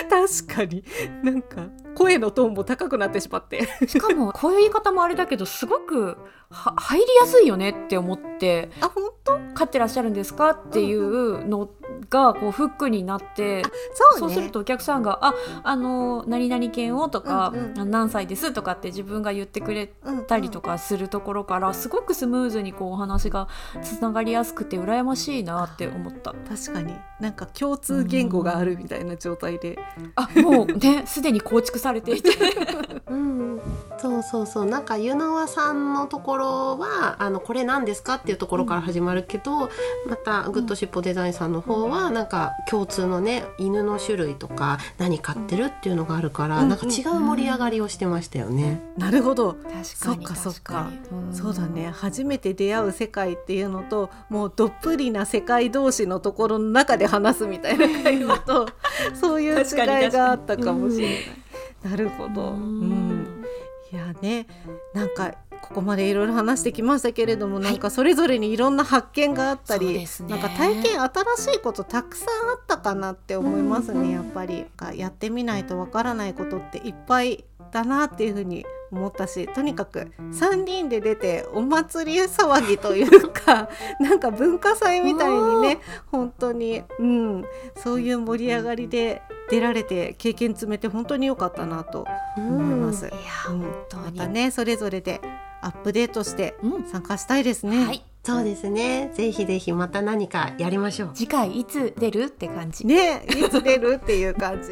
[0.09, 0.83] 確かに。
[1.23, 1.67] なんか
[1.97, 3.67] 声のトーンも高くなってしまって。
[3.87, 6.15] しかもこういう言い方もあれだけどすごく
[6.49, 9.37] は入りやすいよねって思ってあ本当？
[9.55, 11.69] 飼ってらっしゃるんですかっていうの
[12.09, 14.27] がこうフックになってそうね。
[14.27, 15.33] そうするとお客さんが「あ
[15.63, 17.79] あの何々犬を」とか、うんうん。
[17.79, 23.47] あ何歳です」とかって自分が言ってくれうんたりとかするところからすごくスムーズにこうお話が
[23.81, 26.33] つながりやすくて羨ましいなって思った。
[26.47, 26.93] 確かに。
[27.19, 29.79] なんか共通言語があるみたいな状態で。
[30.15, 32.29] あもうね すでに構築されていて。
[33.07, 33.61] うん、
[33.97, 34.65] そうそうそう。
[34.65, 39.69] なんか湯縄さんのところはあのこれ何ですかっていうところから始まるけど、
[40.07, 48.81] またグッドシッポデザインさんの方はなんか共通のね犬の種類とか何飼ってるっていうのがあるから、うんなんか違う盛り上がりをしてましたよね。
[48.97, 49.53] なるほど。
[49.53, 50.89] 確そっかそっか。
[51.31, 51.35] に。
[51.35, 51.91] そうだね。
[51.93, 58.67] 初めて出会う世界っていうのともうどっぷりな世界同士のところの中で話すみたいな会話と
[59.15, 61.46] そういう違いがあったかもしれない。
[61.84, 63.19] なるほど、ううん。
[63.21, 63.45] ん、
[63.91, 64.47] いやね
[64.93, 70.30] なんかここまでいろいろ話してきましたけれども、なんかそれぞれにいろんな発見があったり、ですね。
[70.30, 74.65] なんか体験新しいことたくさんあったかなって思いますね、やっぱり。
[74.93, 83.69] やってみないとわからないことっていっぱいだなっていうふうに思ったしとにかく3人で出てお祭り騒ぎというか
[83.99, 85.79] なんか文化祭みたいにね
[86.11, 92.05] 本当に、うん、そういう盛り上がりで出られて経験積めて本当に良かったなと
[92.38, 93.05] 思います。
[93.05, 93.15] いや
[93.49, 93.59] うん。
[93.61, 94.03] 本当に。
[94.03, 95.21] またねそれぞれで
[95.61, 96.83] アップデートしてうん。
[96.83, 97.85] 参加したいですね。
[97.85, 99.09] はいそうですね。
[99.13, 101.11] ぜひぜひまた何かやりましょう。
[101.13, 102.86] 次回いつ出るって感じ。
[102.86, 104.71] ねいつ出るっていう感じ。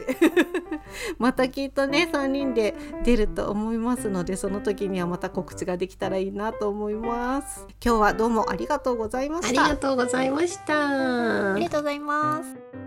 [1.20, 2.76] またきっとね3人で
[3.06, 7.66] 出ると思いますのでその時にはまた告知ができたらいいなと思います。
[7.84, 11.54] 今日はどうもありがとうございまありしたがとうございました。
[11.54, 12.85] ありがとうございます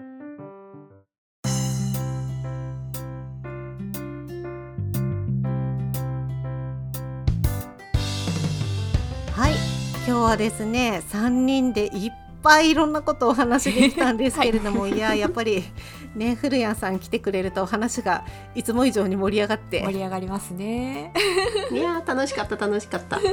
[10.08, 15.62] 今日はですね3人でいっぱいいろんなことをお話しできたんですけれども、 い、ややっぱり
[16.16, 21.12] ね古谷さん来てくれるとお話がいつも以上に盛り上がって盛り上がりますね
[21.70, 23.20] いやー楽しかった楽しかった。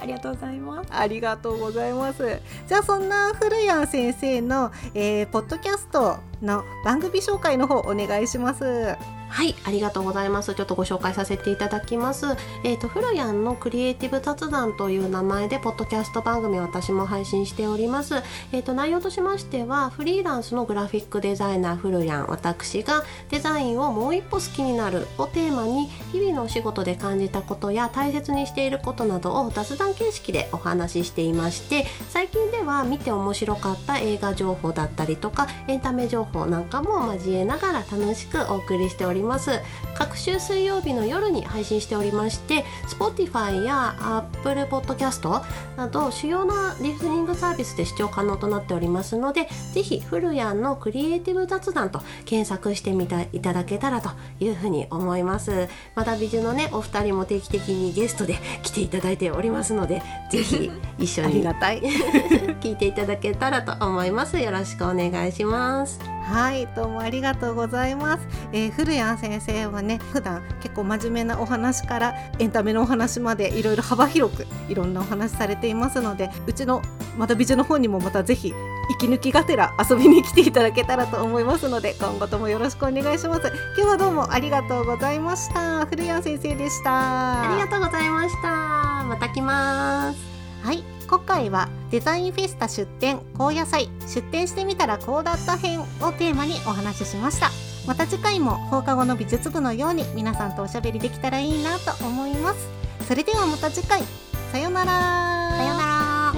[0.00, 2.40] ありがとうございますありがとうございます。
[2.68, 8.96] じゃあそんな古谷先生の、えーポッドキャストの番組紹介の方お願いします。
[9.34, 10.54] はい、ありがとうございます。
[10.54, 12.24] ちょっとご紹介させていただきます。
[12.62, 18.22] えっ、と、フルヤンのクリエイティブ雑談という名前で、ポッドキャスト番組を私も配信しております。
[18.52, 39.60] えっ、と、内容としましては、フリーランスのグラフィックデザイナーフルヤン、私がデザインをもう一歩好きになるをテーマに、日々のお仕事で感じたことや大切にしていることなどを雑談形式でお話ししていまして、最近では見て面白かった映画情報だったりとか、エンタメ情報なんかも交えながら楽しくお送りしております。
[39.94, 45.42] 各週水曜日の夜に配信しておりまして Spotify や Apple Podcast
[45.76, 54.10] など主要なリスニングサービスで視聴可能となっておりますのでぜひフルヤンのクリエイティブ雑談と検索してみていただけたらと
[54.40, 61.82] いうふうに思いますまた美女のねお二人も定期的にゲストで来ていただいておりますのでぜひ一緒ありにがたい。
[62.60, 68.26] 聞いていただけたらと思いますよろしくお願いしますはい、どうもありがとうございます。
[68.52, 76.82] えー、古谷先生はね、普段結構真面目なお話からエンタメのお話までいろいろ幅広くいろんなお話されていますので、うちの
[77.18, 78.52] また美女の方にもまたぜひ
[78.98, 83.52] 息抜きがてら遊びに来ていただけたらと思いますので、今後ともよろしくお願いします。
[83.76, 85.84] 今日はどうもありがとうございました。
[85.86, 87.50] 古谷先生でした。
[87.50, 90.18] ありがとうございましたまた来ます
[90.62, 90.82] はい
[91.14, 95.84] 今回はデザインフェスタ出店高野菜出店してみたらこうだった編を
[96.18, 97.50] テーマにお話ししました。
[97.86, 102.68] また次回も放課後の美術部のように皆さんとおしゃべりできたらいいなと思います。
[103.06, 104.02] それではまた次回。
[104.50, 105.56] さようなら。
[105.56, 105.64] さ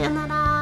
[0.05, 0.55] ようなら